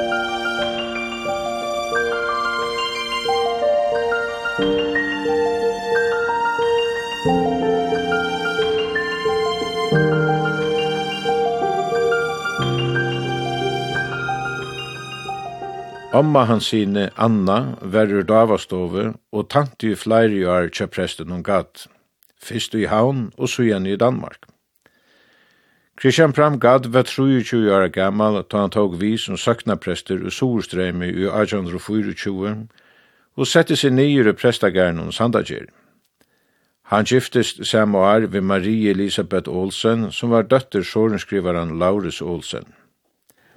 Amma 16.17 16.47
hans 16.49 16.71
sine, 16.73 17.11
Anna, 17.17 17.77
verur 17.83 18.23
davastove, 18.25 19.15
og 19.33 19.49
tante 19.53 19.91
i 19.91 19.97
flere 20.01 20.47
år 20.49 20.71
kjøp 20.73 20.95
presten 20.95 21.33
hun 21.35 21.43
gatt. 21.45 21.83
Fyrst 22.41 22.77
i 22.79 22.87
havn 22.89 23.27
og 23.37 23.51
sujan 23.53 23.85
i 23.85 23.99
Danmark. 24.01 24.47
Christian 26.01 26.33
Pramgad 26.33 26.89
var 26.95 27.03
23 27.03 27.69
år 27.73 27.89
gammal 27.93 28.41
da 28.51 28.63
han 28.63 28.73
tog 28.73 28.97
vi 29.01 29.17
som 29.21 29.37
søknaprester 29.37 30.25
og 30.25 30.33
Sorstrøyme 30.33 31.11
i 31.11 31.29
1824 31.29 32.55
og 33.37 33.51
sette 33.53 33.77
seg 33.77 33.93
nyere 33.99 34.33
prestagern 34.33 35.05
hos 35.05 35.21
Sandagjer. 35.21 35.69
Han 36.93 37.05
giftest 37.05 37.61
samme 37.67 37.99
år 37.99 38.31
ved 38.33 38.41
Marie 38.41 38.91
Elisabeth 38.91 39.53
Olsen, 39.53 40.13
som 40.13 40.31
var 40.31 40.49
døtter 40.49 40.83
sårensskrivaren 40.83 41.79
Laurus 41.79 42.23
Olsen. 42.23 42.65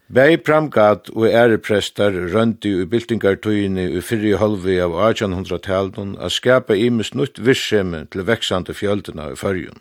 Bei 0.10 0.38
Pramgat 0.41 1.12
og 1.13 1.28
æreprestar 1.30 2.15
røndi 2.34 2.72
i 2.82 2.86
byltingartøyini 2.89 3.84
i 3.93 4.00
fyrri 4.02 4.32
halvi 4.41 4.80
av 4.82 4.95
1800-talen 4.98 6.15
a 6.17 6.32
skapa 6.34 6.74
imis 6.74 7.12
nutt 7.13 7.38
virksemi 7.38 8.00
til 8.10 8.24
veksande 8.26 8.74
fjöldina 8.74 9.28
i 9.30 9.36
fyrjun. 9.38 9.78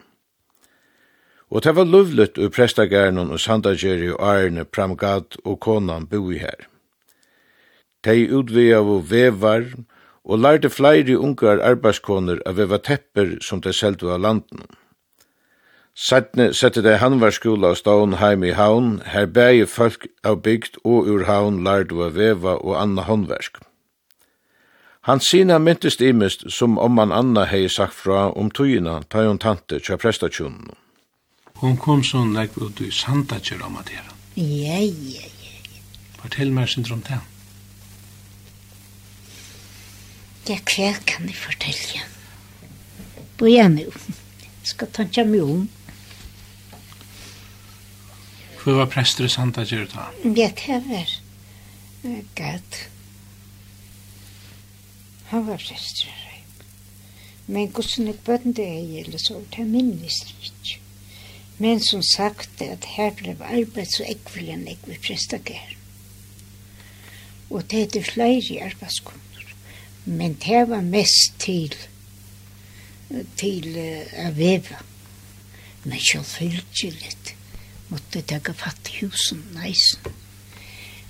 Og 1.48 1.64
det 1.64 1.72
var 1.78 1.88
luvlet 1.88 2.36
ur 2.36 2.52
prestagærnun 2.52 3.32
og 3.32 3.40
sandageri 3.40 4.10
og 4.12 4.20
ærene 4.20 4.66
Pramgat 4.68 5.38
og 5.46 5.56
konan 5.64 6.04
boi 6.10 6.36
her. 6.42 6.68
Tei 8.04 8.28
utvei 8.28 8.68
av 8.76 8.90
vevar 9.08 9.64
og 10.28 10.44
lærte 10.44 10.68
fleiri 10.68 11.16
ungar 11.16 11.64
arbeidskoner 11.64 12.44
av 12.44 12.60
veva 12.60 12.76
tepper 12.76 13.38
som 13.40 13.64
de 13.64 13.72
seldu 13.72 14.10
av 14.12 14.20
landen. 14.20 14.68
Sættne 15.98 16.52
sette 16.54 16.82
det 16.82 17.00
handverskola 17.02 17.72
og 17.74 17.76
stån 17.80 18.20
heim 18.20 18.44
i 18.46 18.52
haun, 18.54 19.00
her 19.02 19.26
bægi 19.26 19.64
folk 19.66 20.06
av 20.22 20.36
bygd 20.44 20.76
og 20.84 21.08
ur 21.10 21.24
haun 21.26 21.64
lærdu 21.66 22.04
av 22.06 22.14
veva 22.14 22.54
og 22.54 22.76
anna 22.78 23.02
håndversk. 23.02 23.58
Han 25.08 25.20
sina 25.20 25.58
myntist 25.58 26.00
imist 26.00 26.44
som 26.54 26.78
om 26.78 26.94
man 26.94 27.12
anna 27.12 27.48
hei 27.50 27.64
sagt 27.68 27.96
fra 27.98 28.28
om 28.30 28.50
tøyina 28.50 29.00
ta 29.10 29.24
hon 29.26 29.40
tante 29.42 29.80
tja 29.80 29.96
prestatjonen. 29.98 30.70
Hon 31.62 31.74
kom 31.76 32.04
så 32.04 32.22
nek 32.24 32.54
ut 32.60 32.80
i 32.80 32.90
sanda 32.94 33.40
tjer 33.42 33.64
om 33.66 33.80
at 33.80 33.90
hera. 33.90 34.14
Ja, 34.36 34.78
ja, 34.78 35.24
ja. 35.42 35.72
Fortell 36.20 36.52
meg 36.54 36.68
sin 36.68 36.86
om 36.92 37.02
det. 37.08 37.18
Ja, 40.46 40.60
hva 40.62 40.92
kan 41.10 41.26
jeg 41.26 41.40
fortelle? 41.40 42.04
Bo 43.38 43.50
jeg 43.50 43.74
nu. 43.74 43.90
Skal 44.62 44.94
tanke 44.94 45.24
meg 45.24 45.42
om. 45.42 45.66
Hvor 48.68 48.76
var 48.76 48.86
prester 48.92 49.24
i 49.24 49.28
Santa 49.32 49.62
Gjørta? 49.64 50.02
Ja, 50.36 50.50
det 50.52 50.74
var 52.02 52.24
galt. 52.36 52.74
Han 55.30 55.46
var 55.46 55.56
prester 55.56 56.08
i 56.08 56.42
Men 57.46 57.68
hvordan 57.68 58.06
jeg 58.06 58.18
bøtten 58.26 58.52
det 58.52 58.66
er, 58.66 59.04
eller 59.04 59.18
så, 59.18 59.40
det 59.56 59.64
minnes 59.66 60.18
jeg 60.26 60.50
ikke. 60.50 60.80
Men 61.58 61.80
som 61.80 62.02
sagt, 62.02 62.60
at 62.60 62.84
her 62.84 63.16
ble 63.16 63.38
arbeid 63.40 63.88
så 63.94 64.04
ekvelig 64.04 64.52
enn 64.58 64.68
ekvelig 64.68 65.00
prestager. 65.00 65.72
Og 67.48 67.64
det 67.70 67.86
heter 67.86 68.04
flere 68.10 68.68
arbeidskunder. 68.68 69.56
Men 70.04 70.36
det 70.44 70.68
var 70.68 70.84
mest 70.84 71.40
til 71.40 71.72
til 73.40 73.72
uh, 73.80 74.28
å 74.28 74.30
veve. 74.36 74.84
Men 75.88 76.00
selv 76.04 76.28
fylgjellig 76.36 77.37
måtte 77.88 78.22
jeg 78.22 78.54
fatt 78.56 78.90
i 78.92 79.04
husen 79.04 79.44
neisen. 79.56 80.14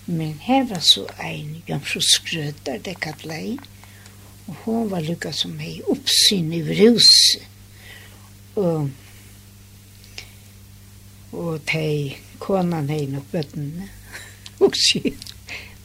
Men 0.07 0.39
her 0.41 0.65
var 0.65 0.81
så 0.81 1.05
ein 1.21 1.63
jomfru 1.69 2.01
skrøter, 2.01 2.79
det 2.81 2.97
kallet 3.01 3.35
jeg, 3.35 3.59
og 4.47 4.55
hun 4.65 4.91
var 4.91 5.05
lykka 5.05 5.35
som 5.37 5.59
hei 5.61 5.83
oppsyn 5.85 6.49
i 6.57 6.63
huset. 6.65 7.45
Og, 8.57 8.89
og 11.33 11.61
de 11.69 12.15
konan 12.41 12.89
hei 12.89 13.05
nok 13.13 13.29
bøttene, 13.35 13.91
og 14.65 14.79
sier, 14.81 15.13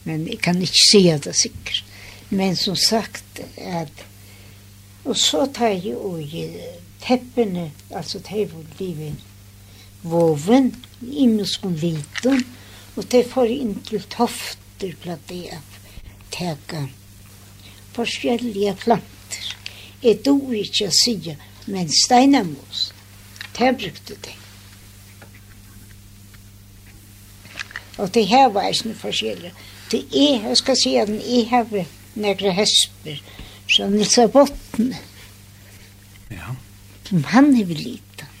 men 0.08 0.24
jeg 0.30 0.40
kan 0.40 0.62
ikke 0.62 0.86
si 0.88 1.04
det 1.26 1.36
sikkert. 1.36 1.84
Men 2.32 2.56
som 2.56 2.76
sagt, 2.80 3.44
at, 3.60 4.06
og 5.04 5.16
så 5.20 5.44
tar 5.52 5.76
jeg 5.76 6.00
og 6.00 6.24
teppene, 7.04 7.70
altså 7.90 8.18
de 8.24 8.48
var 8.48 8.64
livet, 8.80 9.20
voven, 10.04 10.72
muskon 11.00 11.74
liten 11.80 12.44
og 12.94 13.06
det 13.10 13.24
får 13.30 13.50
inn 13.50 13.74
til 13.86 14.04
tofter 14.12 14.94
på 15.02 15.16
det 15.28 15.42
av 15.56 15.80
teka 16.34 16.84
forskjellige 17.94 18.74
planter. 18.82 19.50
Jeg 20.02 20.20
dog 20.26 20.50
ikke 20.54 20.88
å 20.90 20.94
sige, 20.94 21.36
men 21.70 21.90
steinamos, 21.90 22.88
det 23.56 23.70
brukte 23.78 24.18
det. 24.26 24.34
Og 28.02 28.10
det 28.14 28.26
her 28.26 28.48
var 28.50 28.72
ikke 28.74 28.96
forskjellig. 28.98 29.52
Det 29.90 30.02
er, 30.10 30.48
jeg 30.48 30.58
skal 30.58 30.78
si 30.80 30.96
at 30.98 31.10
jeg 31.14 31.46
har 31.52 31.70
nekra 32.18 32.50
hesper 32.54 33.20
fra 33.70 33.86
Nilsa 33.90 34.26
Botten. 34.26 34.90
Ja. 36.34 36.56
Som 37.06 37.22
han 37.30 37.52
er 37.54 37.68
vel 37.70 37.78
liten. 37.78 38.33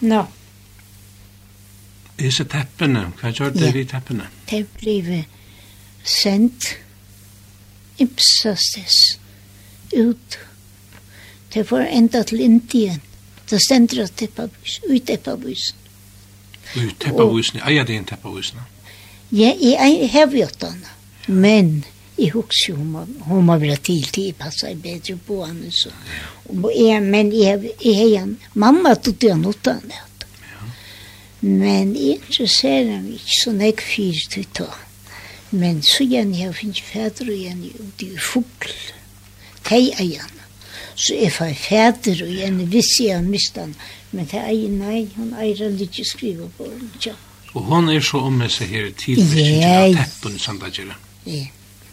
Nå. 0.00 0.24
Disse 2.16 2.44
teppene, 2.48 3.10
hva 3.20 3.32
gjør 3.32 3.52
det 3.52 3.72
vi 3.74 3.84
teppene? 3.88 4.28
Det 4.48 4.62
ble 4.80 5.24
sendt 6.06 6.76
ipsastes 8.00 9.18
ut. 9.92 10.38
Det 11.52 11.64
var 11.70 11.88
enda 11.88 12.22
til 12.22 12.40
Indien. 12.40 13.00
Det 13.50 13.60
stender 13.62 14.02
av 14.02 14.08
teppavusen, 14.18 14.88
ut 14.90 15.04
teppavusen. 15.06 15.76
Ut 16.76 16.96
teppavusen, 16.98 17.60
eier 17.62 17.86
det 17.86 17.96
en 17.96 18.08
teppavusen? 18.08 18.58
Ja, 19.30 19.52
jeg 19.54 20.08
har 20.12 20.34
gjort 20.34 20.60
den, 20.60 20.82
men 21.26 21.84
jeg 22.16 22.32
husker 22.32 22.76
hun 22.78 22.90
må, 22.94 23.04
hun 23.28 23.44
må 23.44 23.58
være 23.60 23.76
til 23.84 24.06
til, 24.12 24.32
passer 24.38 24.74
bedre 24.80 25.18
på 25.26 25.42
henne. 25.44 25.70
Så. 25.72 25.92
Og 26.48 26.72
jeg, 26.72 27.02
men 27.02 27.32
jeg, 27.32 27.72
jeg, 27.84 28.24
mamma 28.54 28.94
tog 28.96 29.18
det 29.20 29.34
noe 29.36 29.72
av 29.72 29.82
det. 29.84 30.02
Men 31.40 31.92
jeg 31.94 32.16
interesserer 32.16 33.02
meg 33.02 33.18
ikke 33.18 33.36
så 33.42 33.52
nek 33.54 33.82
fyrt 33.84 34.38
ut 34.40 34.60
da. 34.62 34.70
Men 35.52 35.82
så 35.84 36.06
igjen 36.06 36.32
jeg 36.34 36.54
finner 36.56 36.88
fædre 36.88 37.34
igjen 37.34 37.60
ute 37.76 38.08
i 38.08 38.16
fugl. 38.18 38.72
Tei 39.66 39.84
igjen. 39.92 40.32
Så 40.96 41.14
jeg 41.14 41.34
får 41.36 41.52
fædre 41.60 42.16
igjen 42.24 42.64
hvis 42.72 42.96
jeg 43.04 43.18
har 43.18 43.28
mistet 43.28 43.66
han. 43.66 43.76
Men 44.16 44.28
det 44.32 44.40
er 44.40 44.72
nei, 44.72 45.02
hun 45.18 45.34
eier 45.36 45.66
aldri 45.68 45.90
ikke 45.90 46.08
skrive 46.08 46.48
på 46.56 46.70
den. 46.70 46.88
Ja. 47.04 47.12
Og 47.52 47.68
hun 47.68 47.92
er 47.92 48.00
så 48.04 48.24
om 48.26 48.40
med 48.40 48.50
seg 48.52 48.72
her 48.72 48.88
tidligere, 48.96 49.90
ikke 49.90 50.00
at 50.00 50.00
teppen 50.00 50.40
sandagjere. 50.40 50.96
Ja 51.28 51.44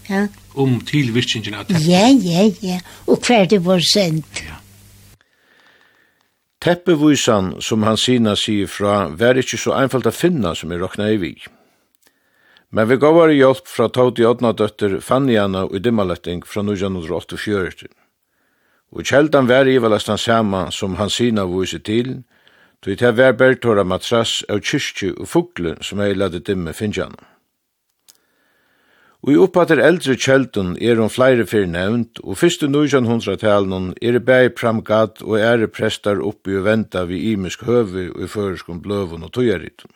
ja. 0.09 0.27
om 0.53 0.79
tilvirkningen 0.85 1.55
av 1.59 1.69
teppet. 1.69 1.87
Ja, 1.87 2.07
ja, 2.09 2.49
ja, 2.61 2.81
og 3.07 3.23
hver 3.25 3.47
det 3.49 3.63
var 3.65 3.81
sendt. 3.93 4.43
Ja. 4.47 4.59
Teppevisan, 6.63 7.57
som 7.59 7.83
han 7.83 7.97
sina 7.99 8.37
sier 8.39 8.69
fra, 8.71 9.09
var 9.19 9.35
ikke 9.35 9.57
så 9.59 9.73
einfalt 9.75 10.07
å 10.07 10.13
finna 10.15 10.53
som 10.55 10.71
er 10.71 10.79
rokna 10.79 11.09
i 11.11 11.17
vi. 11.19 11.33
Men 12.71 12.87
vi 12.87 12.95
gav 12.97 13.17
våre 13.17 13.35
hjelp 13.35 13.67
fra 13.67 13.89
Tauti 13.91 14.23
Odna 14.25 14.53
døtter 14.55 14.95
Fanniana 15.03 15.65
og 15.67 15.75
Dimmaletting 15.83 16.45
fra 16.47 16.63
1984. 16.63 17.89
Og 18.95 19.03
kjeldan 19.03 19.49
var 19.51 19.67
i 19.67 19.75
velast 19.83 20.07
han 20.07 20.21
sama 20.21 20.69
som 20.71 20.95
han 21.01 21.11
sina 21.11 21.43
vise 21.51 21.81
til, 21.83 22.23
tog 22.79 22.95
til 22.97 23.11
hver 23.19 23.35
bertora 23.35 23.83
matras 23.83 24.39
av 24.47 24.63
kyrkju 24.63 25.17
og 25.17 25.27
fugle 25.27 25.75
som 25.83 25.99
jeg 25.99 26.15
lade 26.15 26.39
dimme 26.47 26.71
finnjana. 26.73 27.32
Og 29.23 29.31
i 29.31 29.39
oppater 29.39 29.79
eldre 29.79 30.17
kjeldun 30.19 30.73
er 30.83 30.99
hon 30.99 31.11
flere 31.11 31.45
fyrir 31.47 31.69
nevnt, 31.71 32.19
og 32.27 32.35
fyrste 32.41 32.67
nujan 32.67 33.07
hundra 33.07 33.37
talen 33.39 33.93
er 34.01 34.19
bæg 34.19 34.51
pramgat 34.59 35.21
og 35.23 35.37
ære 35.39 35.69
prestar 35.71 36.19
oppi 36.19 36.57
og 36.59 36.65
venta 36.65 37.05
vi 37.07 37.21
imisk 37.31 37.63
høvi 37.63 38.09
og 38.11 38.25
i 38.25 38.27
føreskom 38.27 38.81
bløvun 38.83 39.23
og 39.23 39.31
tøyaritun. 39.31 39.95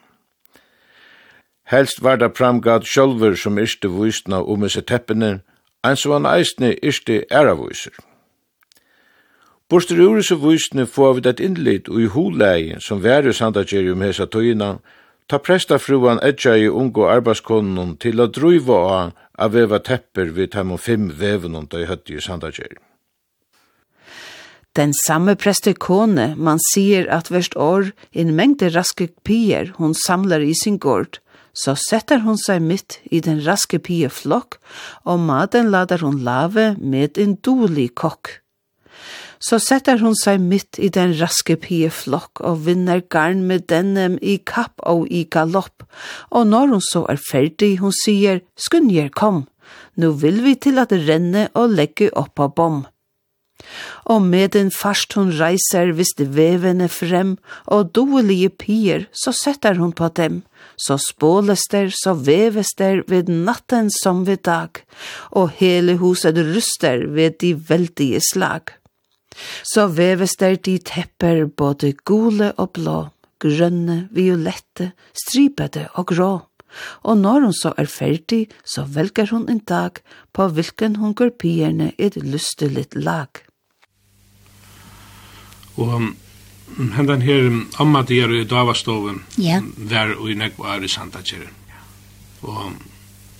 Helst 1.67 1.99
var 2.03 2.15
det 2.15 2.31
pramgat 2.33 2.87
sjølver 2.87 3.35
som 3.35 3.59
yrste 3.59 3.91
vusna 3.91 4.39
om 4.39 4.63
isse 4.63 4.81
teppene, 4.81 5.41
eins 5.83 6.05
og 6.07 6.13
han 6.15 6.29
eisne 6.31 6.77
æra 6.79 7.25
æravyser. 7.41 7.97
Borster 9.69 9.99
ur 9.99 10.17
isse 10.17 10.35
vusne 10.39 10.85
får 10.87 11.13
vi 11.13 11.21
det 11.27 11.39
innlitt 11.43 11.89
og 11.89 11.99
i 12.01 12.07
hulegi 12.07 12.79
som 12.79 13.03
verus 13.03 13.43
handagerium 13.43 14.01
hesa 14.01 14.25
tøyina, 14.25 14.77
Ta 15.27 15.39
prestafruan 15.43 16.21
edja 16.23 16.55
i 16.55 16.69
ungo 16.71 17.09
arbeidskonnen 17.11 17.97
til 17.99 18.23
a 18.23 18.29
druiva 18.31 18.77
av 18.95 19.15
a 19.37 19.47
veva 19.51 19.79
tepper 19.83 20.31
vid 20.33 20.53
tam 20.55 20.71
og 20.71 20.79
fem 20.85 21.09
vevunon 21.19 21.67
da 21.67 21.81
i 21.83 21.89
høtti 21.89 22.15
i 22.15 22.23
sandagjer. 22.23 22.77
Den 24.77 24.93
samme 24.93 25.35
prestekone 25.35 26.29
man 26.37 26.61
sier 26.69 27.09
at 27.11 27.31
verst 27.33 27.57
år 27.57 27.91
en 28.13 28.35
mengde 28.37 28.69
raske 28.71 29.09
pier 29.27 29.73
hun 29.77 29.95
samlar 29.97 30.45
i 30.45 30.53
sin 30.55 30.77
gård, 30.77 31.19
så 31.53 31.73
setter 31.75 32.21
hun 32.23 32.37
seg 32.37 32.61
midt 32.61 32.99
i 33.09 33.19
den 33.19 33.41
raske 33.45 33.81
pie 33.83 34.09
flokk, 34.13 34.59
og 35.03 35.19
maten 35.25 35.71
lader 35.73 36.05
hun 36.05 36.21
lave 36.21 36.75
med 36.77 37.17
en 37.17 37.35
dolig 37.41 37.89
kokk 37.97 38.37
så 39.39 39.59
setter 39.61 40.01
hun 40.01 40.15
seg 40.17 40.41
midt 40.41 40.79
i 40.81 40.89
den 40.93 41.13
raske 41.19 41.57
pieflokk 41.61 42.41
og 42.41 42.65
vinner 42.67 43.03
garn 43.13 43.45
med 43.49 43.67
denem 43.71 44.17
i 44.21 44.37
kapp 44.37 44.81
og 44.83 45.07
i 45.11 45.25
galopp, 45.29 45.85
og 46.31 46.49
når 46.49 46.75
hun 46.75 46.83
så 46.83 47.05
er 47.11 47.21
ferdig, 47.29 47.77
hun 47.83 47.95
sier, 48.03 48.43
skunnjer, 48.57 49.09
kom, 49.09 49.45
nå 49.97 50.13
vil 50.21 50.43
vi 50.45 50.57
til 50.59 50.79
at 50.81 50.93
renne 51.07 51.47
og 51.55 51.73
legge 51.77 52.11
opp 52.15 52.39
av 52.39 52.53
bom. 52.57 52.85
Og 54.05 54.21
med 54.21 54.53
den 54.53 54.69
fast 54.71 55.15
hun 55.17 55.31
reiser 55.33 55.91
visst 55.97 56.21
vevene 56.21 56.87
frem, 56.91 57.35
og 57.65 57.91
doelige 57.97 58.51
pier, 58.63 59.07
så 59.11 59.33
setter 59.35 59.79
hun 59.81 59.95
på 59.97 60.11
dem, 60.19 60.43
så 60.77 60.99
spåles 61.01 61.65
der, 61.73 61.89
så 61.91 62.13
veves 62.13 62.75
der 62.77 63.01
ved 63.09 63.31
natten 63.31 63.89
som 64.01 64.25
ved 64.29 64.45
dag, 64.47 64.83
og 65.31 65.55
hele 65.57 65.97
huset 66.01 66.37
ruster 66.53 67.07
ved 67.17 67.41
de 67.41 67.55
veldige 67.69 68.21
slag. 68.31 68.77
Så 69.63 69.87
veves 69.87 70.35
der 70.39 70.55
de 70.55 70.77
tepper 70.77 71.45
både 71.45 71.93
gule 72.05 72.51
og 72.57 72.73
blå, 72.77 72.99
grønne, 73.39 74.07
violette, 74.11 74.91
stripete 75.13 75.87
og 75.93 76.07
grå. 76.13 76.31
Og 77.03 77.17
når 77.17 77.47
hun 77.47 77.53
så 77.55 77.73
er 77.77 77.89
ferdig, 77.89 78.47
så 78.65 78.83
velger 78.83 79.31
hun 79.31 79.47
en 79.49 79.59
dag 79.59 80.01
på 80.33 80.47
hvilken 80.53 80.97
hun 81.01 81.15
går 81.17 81.33
pierne 81.39 81.91
et 81.97 82.17
lystelig 82.19 82.87
lag. 82.93 83.43
Og 85.77 86.11
hendan 86.97 87.21
her 87.21 87.47
amma 87.79 88.01
der 88.01 88.33
i 88.33 88.43
davastoven 88.43 89.23
ja. 89.37 89.61
var 89.77 90.15
og 90.17 90.31
i 90.31 90.37
nekva 90.37 90.75
er 90.75 90.85
i 90.85 90.91
Sandagjer. 90.91 91.47
Og 92.41 92.73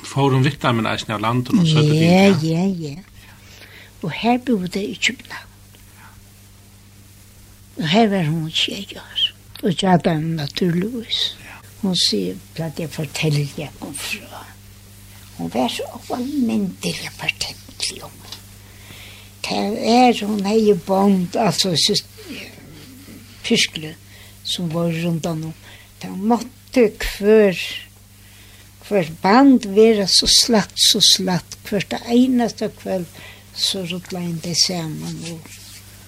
får 0.06 0.38
hun 0.38 0.46
vikta 0.46 0.72
med 0.74 0.90
eisen 0.92 1.14
av 1.14 1.22
landet 1.22 1.54
og 1.54 1.68
søtte 1.68 1.98
Ja, 1.98 2.32
ja, 2.42 2.66
ja. 2.66 2.96
Og 4.06 4.12
her 4.14 4.38
bodde 4.46 4.84
i 4.84 4.94
København. 4.94 5.47
Og 7.78 7.88
her 7.88 8.08
var 8.10 8.24
hun 8.26 8.50
tjejer, 8.52 9.34
og 9.64 9.74
jeg 9.82 9.90
hadde 9.92 10.14
henne 10.16 10.36
naturligvis. 10.36 11.38
Hun 11.82 11.96
sier, 12.08 12.38
at 12.58 12.80
jeg 12.80 12.90
forteller 12.90 13.52
jeg 13.58 13.70
kom 13.80 13.94
fra. 13.94 14.46
Hun 15.38 15.52
var 15.54 15.70
så 15.70 15.86
oppalmyndelig 15.94 17.12
fortentlig 17.20 18.04
om. 18.04 18.16
Det 19.46 19.60
er 19.94 20.26
hun 20.26 20.42
hei 20.50 20.74
bond, 20.88 21.38
altså 21.38 21.76
fyrskle, 23.46 23.94
som 24.44 24.74
var 24.74 24.90
rundt 25.04 25.30
om. 25.30 25.46
Det 26.02 26.10
måtte 26.18 26.88
hver, 26.98 27.62
hver 28.90 29.14
band 29.22 29.70
være 29.78 30.10
så 30.10 30.28
slatt, 30.42 30.74
så 30.90 31.04
slatt, 31.14 31.60
hver 31.70 31.86
det 31.94 32.02
eneste 32.18 32.72
kveld, 32.82 33.06
så 33.54 33.86
ruttla 33.86 34.26
inn 34.26 34.42
det 34.44 34.58
sammen 34.66 35.22
og 35.32 35.56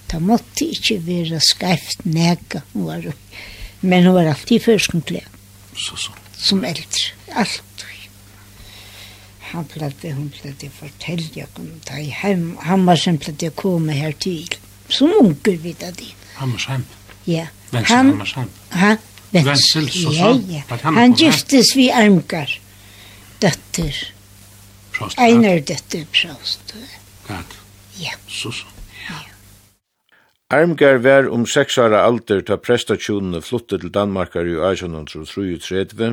Det 0.09 0.21
måtte 0.21 0.65
ikke 0.65 0.97
være 1.05 1.39
skreft 1.43 2.05
nega, 2.05 2.63
hun 2.73 2.87
var 2.87 3.11
Men 3.81 4.05
hun 4.05 4.15
var 4.15 4.31
alltid 4.33 4.57
i 4.57 4.63
førskonklær. 4.63 5.27
Så, 5.75 5.95
så. 5.95 6.11
Som 6.37 6.63
eldre, 6.63 7.13
Alt. 7.35 7.63
Han 9.49 9.65
pleide, 9.65 10.11
hun 10.13 10.27
pleide 10.29 10.67
å 10.69 10.73
fortelle 10.77 11.45
om 11.57 11.69
det. 11.81 11.95
han, 11.95 12.09
Hem, 12.21 12.43
Hammarsen 12.67 13.17
pleide 13.21 13.49
å 13.49 13.55
komme 13.57 13.95
her 13.97 14.13
til. 14.13 14.45
Som 14.89 15.13
unger 15.17 15.57
vidt 15.63 15.81
av 15.85 15.95
det. 15.97 16.11
Hammarsen? 16.37 16.85
Ja. 17.25 17.47
Vensel 17.71 17.95
han, 17.95 18.11
Hammarsen? 18.13 18.51
Ha? 18.75 18.91
Vensel, 19.31 19.49
Vensel 19.49 19.89
så, 19.93 20.13
så. 20.13 20.31
Ja, 20.49 20.59
ja. 20.59 20.79
Han 20.83 20.99
han 21.01 21.17
giftes 21.17 21.73
vi 21.77 21.89
Armgar. 21.93 22.53
Døtter. 23.41 24.01
Prost. 24.93 25.21
Einar 25.21 25.61
døtter, 25.65 26.05
prost. 26.13 26.75
Gat. 27.27 27.57
Ja. 28.01 28.13
Så, 28.27 28.53
så. 28.53 28.78
Armgar 30.51 30.97
var 30.97 31.27
om 31.29 31.43
seks 31.45 31.75
ára 31.77 31.99
alder 32.01 32.39
ta 32.41 32.55
prestatjónene 32.57 33.37
flutte 33.45 33.77
til 33.77 33.91
Danmarkar 33.93 34.47
i 34.49 34.55
1833, 34.57 36.07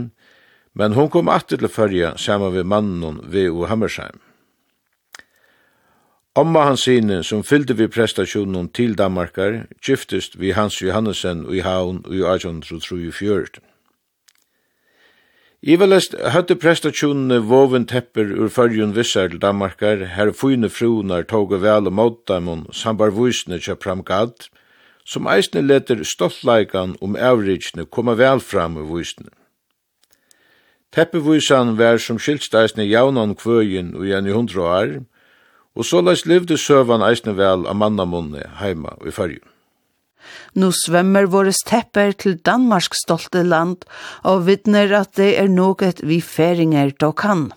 men 0.76 0.92
hon 0.92 1.08
kom 1.08 1.30
atter 1.32 1.56
til 1.56 1.72
fyrja 1.72 2.10
saman 2.20 2.52
við 2.52 2.68
mannen 2.68 3.22
V.O. 3.32 3.64
Hammersheim. 3.70 4.20
Omma 6.36 6.66
hans 6.66 6.84
sine, 6.84 7.22
som 7.24 7.40
fyllde 7.48 7.78
vi 7.78 7.88
prestasjonen 7.88 8.68
til 8.76 8.92
Danmarkar, 8.98 9.62
giftist 9.80 10.36
vi 10.36 10.52
Hans 10.52 10.82
Johannesen 10.82 11.46
i 11.48 11.64
Havn 11.64 12.04
i 12.12 12.20
1834. 12.20 13.64
Ivelest 15.66 16.12
høtte 16.30 16.54
prestasjonene 16.62 17.40
voven 17.50 17.88
tepper 17.90 18.28
ur 18.38 18.52
fyrjun 18.54 18.92
vissar 18.94 19.32
til 19.32 19.40
Danmarkar, 19.42 20.04
her 20.14 20.28
fyne 20.30 20.68
frunar 20.70 21.24
tog 21.26 21.50
vel 21.50 21.90
og 21.90 21.96
måttamon 21.98 22.68
sambar 22.70 23.10
vysne 23.16 23.58
kja 23.58 23.74
framgad, 23.82 24.46
som 25.02 25.26
eisne 25.26 25.64
leter 25.64 26.04
stoltleikan 26.06 26.94
om 27.02 27.18
avritsne 27.18 27.82
koma 27.90 28.14
vel 28.14 28.38
fram 28.38 28.78
ur 28.78 28.86
vysne. 28.92 29.26
Teppevysan 30.94 31.74
var 31.82 31.98
som 31.98 32.22
skilst 32.22 32.54
eisne 32.54 32.86
jaunan 32.86 33.34
kvøyen 33.34 33.90
og 33.98 34.06
igjen 34.06 34.30
i 34.30 34.38
hundra 34.38 34.70
år, 34.78 34.96
og 35.74 35.90
såleis 35.90 36.28
livde 36.30 36.62
søvan 36.62 37.02
eisne 37.02 37.34
vel 37.34 37.66
av 37.66 37.74
mannamunne 37.74 38.46
heima 38.62 38.94
i 39.02 39.10
fyrjun. 39.10 39.55
Nu 40.54 40.72
svømmer 40.72 41.26
våres 41.26 41.62
tepper 41.66 42.12
til 42.12 42.38
Danmark 42.38 42.94
stolte 42.94 43.42
land, 43.42 43.84
og 44.24 44.46
vittner 44.46 44.92
at 45.00 45.14
det 45.16 45.34
er 45.38 45.52
noe 45.52 45.92
vi 46.02 46.20
feringer 46.20 46.92
dog 47.00 47.16
kan. 47.22 47.48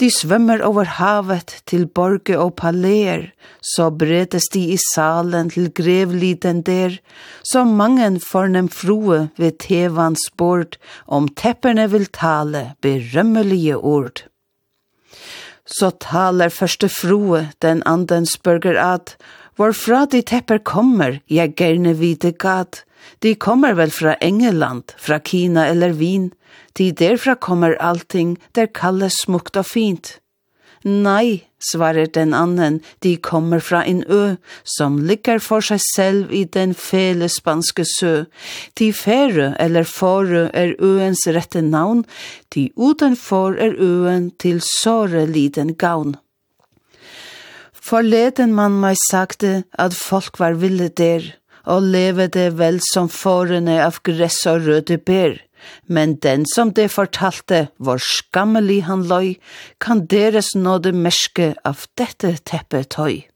De 0.00 0.08
svømmer 0.08 0.62
over 0.64 0.88
havet 0.96 1.52
til 1.68 1.86
borge 1.86 2.38
og 2.38 2.54
paléer, 2.60 3.28
så 3.74 3.90
bredes 3.90 4.48
de 4.54 4.62
i 4.74 4.78
salen 4.80 5.50
til 5.52 5.68
grevliden 5.76 6.62
der, 6.64 6.96
så 7.44 7.64
mangen 7.64 8.20
fornem 8.20 8.68
frue 8.72 9.28
ved 9.36 9.58
tevans 9.60 10.30
bord, 10.36 10.78
om 11.06 11.28
tepperne 11.28 11.90
vil 11.90 12.06
tale 12.06 12.70
berømmelige 12.80 13.76
ord. 13.76 14.24
Så 15.66 15.92
taler 16.00 16.48
første 16.48 16.88
frue 16.88 17.50
den 17.62 17.82
anden 17.86 18.26
spørger 18.26 18.80
at, 18.80 19.16
Hvorfra 19.60 20.06
de 20.08 20.22
tepper 20.24 20.62
kommer, 20.64 21.18
jeg 21.28 21.52
gerne 21.52 21.92
vite 21.92 22.30
gad. 22.32 22.78
De 23.20 23.34
kommer 23.36 23.74
vel 23.76 23.90
fra 23.92 24.14
Engeland, 24.24 24.94
fra 24.96 25.18
Kina 25.20 25.66
eller 25.68 25.92
Wien. 25.92 26.30
De 26.78 26.86
derfra 26.96 27.34
kommer 27.36 27.76
allting, 27.76 28.38
der 28.56 28.70
kalles 28.72 29.18
smukt 29.20 29.58
og 29.60 29.66
fint. 29.68 30.14
Nei, 30.80 31.44
svarer 31.60 32.08
den 32.08 32.32
annen, 32.32 32.78
de 33.04 33.18
kommer 33.20 33.60
fra 33.60 33.82
en 33.84 34.00
ø, 34.08 34.38
som 34.64 34.96
ligger 34.96 35.44
for 35.44 35.60
seg 35.60 35.84
selv 35.90 36.32
i 36.32 36.46
den 36.48 36.72
fele 36.72 37.28
spanske 37.28 37.84
sø. 37.84 38.14
De 38.80 38.88
fere 38.96 39.52
eller 39.60 39.84
fore 39.84 40.46
er 40.56 40.72
øens 40.80 41.28
rette 41.28 41.60
navn, 41.60 42.06
de 42.56 42.70
utenfor 42.80 43.60
er 43.60 43.76
øen 43.76 44.30
til 44.40 44.64
såre 44.64 45.28
liten 45.28 45.76
gaun. 45.76 46.16
Forleden 47.80 48.52
man 48.54 48.76
meg 48.82 48.98
sagte 49.08 49.62
at 49.78 49.96
folk 49.96 50.38
var 50.40 50.58
ville 50.60 50.88
der, 50.88 51.32
og 51.64 51.82
levede 51.82 52.50
vel 52.58 52.80
som 52.92 53.08
forene 53.12 53.80
av 53.84 54.00
gress 54.04 54.42
og 54.48 54.66
røde 54.66 54.98
ber. 54.98 55.38
Men 55.86 56.14
den 56.24 56.46
som 56.48 56.72
det 56.76 56.88
fortalte, 56.92 57.68
hvor 57.76 58.00
skammelig 58.00 58.84
han 58.88 59.04
løy, 59.08 59.34
kan 59.80 60.06
deres 60.08 60.54
nåde 60.56 60.92
merske 60.96 61.52
av 61.64 61.84
dette 62.00 62.38
teppet 62.48 62.94
tøy. 62.96 63.26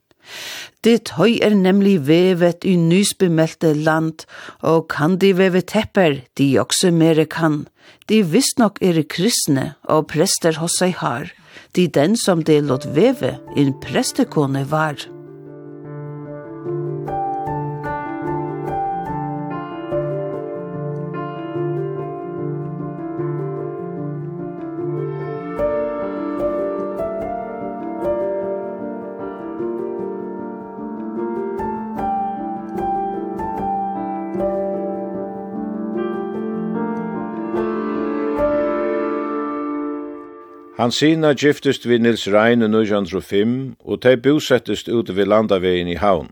Det 0.85 1.03
tøy 1.11 1.39
er 1.45 1.53
nemlig 1.57 1.99
vevet 2.09 2.65
i 2.65 2.77
nysbemeldte 2.81 3.75
land, 3.77 4.25
og 4.61 4.89
kan 4.93 5.19
de 5.21 5.35
veve 5.37 5.61
tepper, 5.61 6.23
de 6.39 6.49
også 6.61 6.93
mere 6.93 7.27
kan. 7.29 7.65
De 8.09 8.23
visst 8.25 8.61
nok 8.61 8.81
er 8.81 9.03
kristne 9.09 9.75
og 9.85 10.09
prester 10.13 10.61
hos 10.61 10.79
seg 10.81 10.97
har 11.01 11.33
de 11.75 11.89
den 11.89 12.17
som 12.17 12.45
det 12.45 12.61
låt 12.61 12.87
veve 12.87 13.37
en 13.57 13.73
prestekone 13.81 14.65
var. 14.65 15.14
Hansina 40.85 41.31
giftist 41.33 41.87
við 41.89 42.03
Nils 42.05 42.27
Rein 42.29 42.61
i 42.61 42.67
1905 42.69 43.53
og 43.89 44.03
tei 44.05 44.19
bosettist 44.21 44.91
ute 44.93 45.15
við 45.17 45.31
landavegin 45.33 45.89
i 45.89 45.95
havn. 45.97 46.27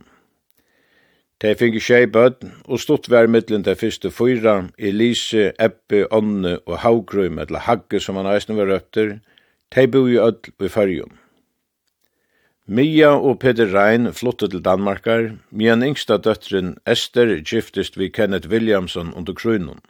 Tei 1.41 1.55
fingi 1.57 1.81
tjei 1.81 2.03
bøtten 2.05 2.51
og 2.67 2.83
stått 2.83 3.09
vær 3.09 3.31
middelen 3.33 3.65
tei 3.65 3.73
fyrste 3.81 4.11
fyra, 4.13 4.59
Elise, 4.77 5.55
Ebbe, 5.57 6.03
Onne 6.13 6.59
og 6.67 6.83
Haugrum, 6.83 7.39
eller 7.41 7.65
Hagge 7.65 8.01
som 8.05 8.19
han 8.21 8.29
eisne 8.29 8.59
var 8.59 8.69
røpter, 8.69 9.15
tei 9.73 9.87
i 9.87 10.19
öll 10.27 10.37
i 10.61 10.69
fyrjum. 10.69 11.17
Mia 12.67 13.15
og 13.17 13.39
Peter 13.41 13.73
Rein 13.73 14.13
flottet 14.13 14.51
til 14.51 14.61
Danmarkar, 14.61 15.39
mian 15.51 15.83
yngsta 15.83 16.19
døttren 16.19 16.77
Esther 16.85 17.41
giftist 17.41 17.97
við 17.97 18.13
Kenneth 18.13 18.51
Williamson 18.53 19.15
under 19.17 19.33
krunum. 19.33 19.81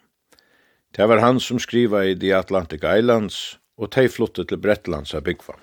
Det 0.94 1.08
var 1.08 1.18
han 1.18 1.40
som 1.40 1.58
skriva 1.58 2.04
i 2.06 2.14
The 2.14 2.36
Atlantic 2.36 2.86
Islands, 2.86 3.58
og 3.80 3.90
tei 3.94 4.08
flottet 4.12 4.50
til 4.50 4.60
Bretlands 4.62 5.14
av 5.16 5.24
byggva. 5.26 5.56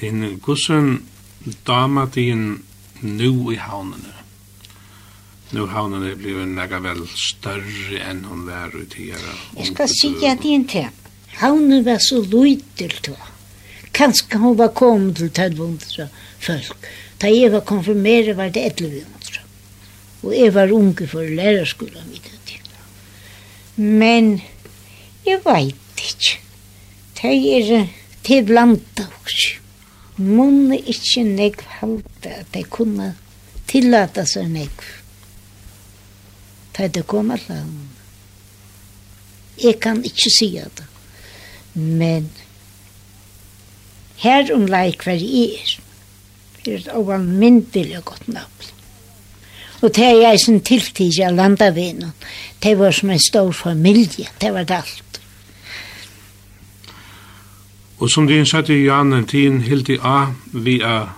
Din 0.00 0.38
gussen 0.44 1.02
dama 1.66 2.06
din 2.14 2.62
nu 3.00 3.52
i 3.52 3.56
havnene. 3.60 4.14
Nu 5.54 5.66
havnene 5.70 6.14
blir 6.18 6.40
en 6.42 6.56
nega 6.58 6.80
vel 6.82 7.04
større 7.06 8.00
enn 8.02 8.24
hun 8.26 8.46
var 8.48 8.74
i 8.74 8.86
tida. 8.90 9.34
Jeg 9.54 9.70
skal 9.70 9.92
si 9.92 10.12
at 10.26 10.42
din 10.42 10.66
til. 10.68 10.88
Havnen 11.38 11.84
var 11.86 12.00
så 12.02 12.22
lytel 12.24 12.94
til. 13.04 13.18
Kanskje 13.96 14.40
hun 14.40 14.56
var 14.58 14.72
kommet 14.76 15.20
til 15.20 15.30
1200 15.30 16.08
folk. 16.40 16.88
Da 17.20 17.30
jeg 17.30 17.52
var 17.52 17.64
konfirmeret 17.68 18.36
var 18.36 18.50
det 18.52 18.64
1100. 18.72 19.44
Og 20.24 20.32
jeg 20.34 20.54
var 20.54 20.72
unge 20.72 21.06
for 21.08 21.22
lærerskolen 21.22 22.10
vidt 22.10 22.32
til. 22.48 22.72
Men 23.76 24.40
jeg 25.26 25.40
vet 25.44 26.02
ikke. 26.08 26.45
Det 27.16 27.36
er 27.56 27.86
til 28.26 28.44
blanda 28.44 29.06
oss. 29.24 29.56
Mån 30.16 30.72
ikke 30.72 31.22
negv 31.24 31.62
halte 31.80 32.32
at 32.40 32.52
de 32.54 32.62
kunne 32.72 33.12
tillata 33.68 34.24
seg 34.28 34.48
negv. 34.52 34.86
Da 36.76 36.88
det 36.92 37.06
kom 37.08 37.32
alla 37.34 37.60
han. 37.60 37.74
Jeg 39.62 39.80
kan 39.80 40.02
ikke 40.04 40.32
si 40.32 40.50
det. 40.60 40.86
Men 41.74 42.30
her 44.20 44.52
om 44.54 44.66
leik 44.68 45.04
hver 45.04 45.20
jeg 45.20 45.60
er. 45.60 45.76
Det 46.64 46.72
er 46.72 46.78
et 46.78 46.94
overmyndelig 46.98 48.02
godt 48.04 48.28
navn. 48.28 48.72
Og 49.84 49.92
det 49.94 50.04
er 50.04 50.22
jeg 50.22 50.40
som 50.44 50.60
tiltidig 50.60 51.24
av 51.24 51.36
landavinen. 51.36 52.12
Det 52.62 52.78
var 52.78 52.92
som 52.96 53.12
en 53.12 53.20
stor 53.20 53.52
familie. 53.52 54.28
Det 54.40 54.52
var 54.52 54.64
det 54.64 54.80
alt. 54.80 55.05
Og 57.98 58.10
som 58.12 58.26
din 58.28 58.46
satt 58.46 58.68
i 58.68 58.82
Johan 58.84 59.24
tiden 59.26 59.62
helt 59.64 59.88
i 59.88 59.96
A, 60.04 60.32
vi 60.52 60.80
er 60.84 61.08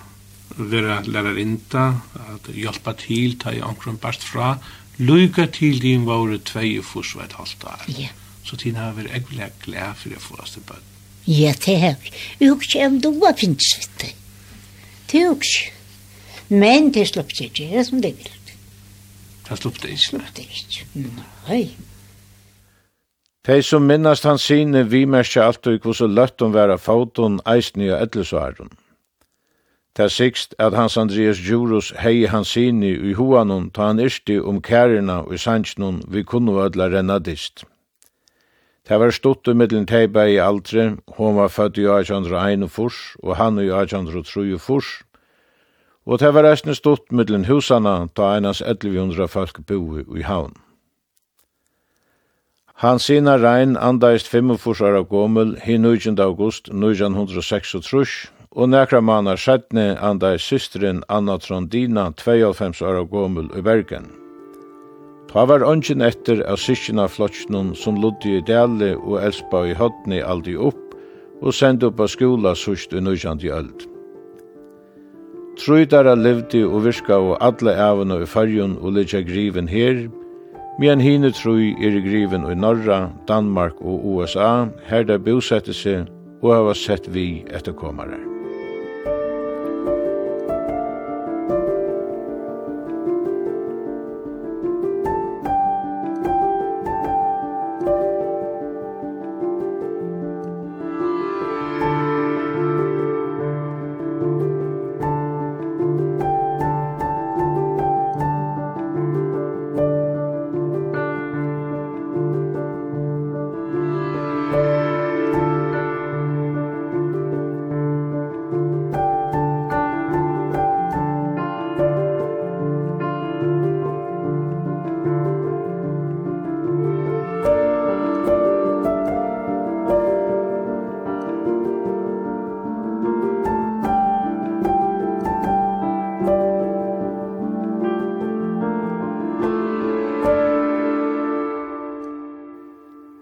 vera 0.58 1.00
lærarinta, 1.06 1.86
at 2.34 2.50
hjelpa 2.54 2.94
til, 2.98 3.38
ta 3.38 3.50
i 3.54 3.62
omkron 3.62 3.98
bast 3.98 4.22
fra, 4.26 4.56
lukka 4.98 5.46
til 5.54 5.80
din 5.82 6.06
våre 6.06 6.38
tvei 6.38 6.78
og 6.78 6.86
furs 6.86 7.14
var 7.16 7.28
et 7.28 7.36
halvt 7.38 7.64
år. 7.64 7.84
Ja. 7.98 8.12
Så 8.44 8.56
tiden 8.56 8.78
har 8.80 8.94
vært 8.96 9.14
ekvelig 9.14 9.50
glad 9.64 9.98
for 10.00 10.14
å 10.14 10.22
få 10.22 10.38
oss 10.42 10.54
til 10.56 10.64
bøtt. 10.66 10.94
Ja, 11.28 11.52
det 11.66 11.74
har 11.82 11.98
vi. 12.02 12.14
Vi 12.38 12.48
har 12.48 12.56
ikke 12.56 12.86
om 12.86 13.00
du 13.04 13.10
var 13.20 13.34
finnsvitte. 13.36 14.14
Det 15.10 15.26
har 15.26 15.34
ikke. 15.36 15.74
Men 16.48 16.88
det 16.94 17.04
slapp 17.10 17.34
seg 17.36 17.50
ikke, 17.50 17.68
det 17.74 17.84
som 17.90 18.00
det 18.00 18.14
vil. 18.16 18.30
Det 19.48 19.58
slapp 19.60 19.82
det 19.82 19.90
ikke? 19.92 19.98
Det 19.98 20.06
slapp 20.06 20.30
det 20.38 20.46
ikke. 20.48 20.86
Nei. 21.48 21.62
De 23.48 23.62
som 23.62 23.86
minnast 23.88 24.26
hans 24.28 24.42
sine 24.44 24.82
vimerskja 24.92 25.46
alt 25.48 25.66
og 25.70 25.78
kvose 25.80 26.04
løtt 26.04 26.42
om 26.44 26.50
vera 26.52 26.74
foton 26.76 27.38
eisni 27.48 27.86
og 27.88 28.02
etlesvaren. 28.04 28.68
Ta 29.96 30.10
sikst 30.12 30.52
at 30.60 30.76
hans 30.76 30.98
Andreas 31.00 31.40
Djurus 31.40 31.88
hei 32.02 32.26
hans 32.28 32.52
sine 32.52 32.90
i 32.92 33.14
hoanon 33.16 33.70
ta 33.72 33.88
han 33.88 34.04
irsti 34.04 34.36
om 34.36 34.60
kærina 34.60 35.22
og 35.22 35.40
sanjnon 35.40 36.02
vi 36.12 36.26
kunnu 36.28 36.58
renna 36.60 37.18
dist. 37.18 37.64
Ta 38.84 38.98
var 38.98 39.16
stuttu 39.16 39.54
middelen 39.54 39.86
teiba 39.86 40.28
i 40.28 40.36
aldre, 40.36 40.98
hon 41.16 41.36
var 41.36 41.48
født 41.48 41.78
i 41.78 41.88
1801 41.88 42.68
furs, 42.68 43.16
og 43.22 43.36
han 43.36 43.58
i 43.58 43.72
1803 43.72 44.58
furs, 44.58 45.02
og 46.04 46.20
ta 46.20 46.30
var 46.30 46.52
eisne 46.52 46.74
stutt 46.74 47.12
middelen 47.12 47.48
husana 47.48 48.08
ta 48.14 48.34
einas 48.36 48.60
1100 48.60 49.28
folk 49.28 49.64
boi 49.66 50.04
i 50.20 50.22
havn. 50.22 50.67
Han 52.78 53.00
sina 53.02 53.32
rein 53.42 53.72
andaist 53.76 54.28
45 54.30 54.82
år 54.86 55.00
gommel 55.10 55.56
hi 55.58 55.74
19. 55.78 56.20
august 56.22 56.68
1936, 56.70 58.12
og 58.54 58.68
nekra 58.70 59.00
manar 59.02 59.40
sætne 59.42 59.96
andaist 59.98 60.46
systeren 60.46 61.00
Anna 61.10 61.34
Trondina 61.42 62.04
92 62.14 62.82
år 62.86 63.00
gommel 63.10 63.48
i 63.58 63.64
Bergen. 63.66 64.06
Ta 65.32 65.42
var 65.50 65.66
ønsken 65.66 66.06
etter 66.06 66.44
av 66.46 66.62
syskina 66.62 67.08
flottsnum 67.10 67.72
som 67.74 67.98
lodde 67.98 68.36
i 68.36 68.44
Dali 68.46 68.92
og 68.94 69.18
Elspa 69.24 69.64
i 69.66 69.74
Hodni 69.74 70.22
aldi 70.22 70.54
opp 70.54 70.94
og 71.42 71.50
sendte 71.50 71.90
opp 71.90 71.98
av 72.06 72.14
skola 72.14 72.54
sust 72.54 72.94
i 72.94 73.02
19. 73.02 73.42
öld. 73.58 73.88
Trøydara 75.58 76.14
levde 76.14 76.62
og 76.70 76.86
virka 76.86 77.18
og 77.18 77.42
alle 77.42 77.74
ævene 77.74 78.22
i 78.22 78.30
fargen 78.38 78.78
og 78.78 78.94
lidja 79.00 79.26
griven 79.26 79.66
her, 79.66 80.06
Men 80.78 81.00
hine 81.02 81.32
troi 81.34 81.72
er 81.82 81.96
i 81.98 82.02
griven 82.04 82.46
i 82.46 82.54
Norra, 82.54 83.08
Danmark 83.26 83.80
og 83.82 84.06
USA, 84.06 84.68
her 84.86 85.02
der 85.02 85.18
bosette 85.18 85.74
seg 85.74 86.06
og 86.38 86.54
hava 86.54 86.74
sett 86.78 87.10
vi 87.10 87.28
etterkommare. 87.50 88.37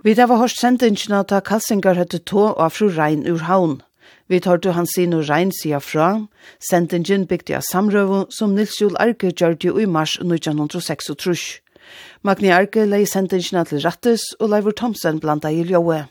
Vi 0.07 0.15
da 0.15 0.29
var 0.31 0.39
hørt 0.39 0.55
sendingen 0.55 1.15
at 1.19 1.33
Kalsingar 1.45 1.97
høtte 1.99 2.21
tå 2.31 2.45
og 2.53 2.69
fru 2.71 2.87
Rein 2.95 3.25
ur 3.27 3.41
havn. 3.43 3.81
Vi 4.31 4.39
tar 4.39 4.61
til 4.63 4.77
hans 4.77 4.93
sin 4.95 5.17
og 5.19 5.25
Rein 5.27 5.51
sida 5.51 5.81
fra. 5.83 6.29
Sendingen 6.63 7.25
bygde 7.27 7.57
av 7.59 7.65
samrøvo 7.67 8.21
som 8.31 8.55
Nils 8.55 8.79
Jul 8.79 8.95
Arke 9.03 9.33
gjør 9.33 9.59
det 9.59 9.73
i 9.83 9.87
mars 9.91 10.15
1906. 10.23 11.11
Magni 12.23 12.55
Arke 12.55 12.87
leie 12.87 13.07
sendingen 13.07 13.67
til 13.67 13.83
Rattes 13.83 14.31
og 14.39 14.55
Leivor 14.55 14.79
Thomsen 14.79 15.19
blanda 15.19 15.51
i 15.51 15.67
ljøet. 15.67 16.07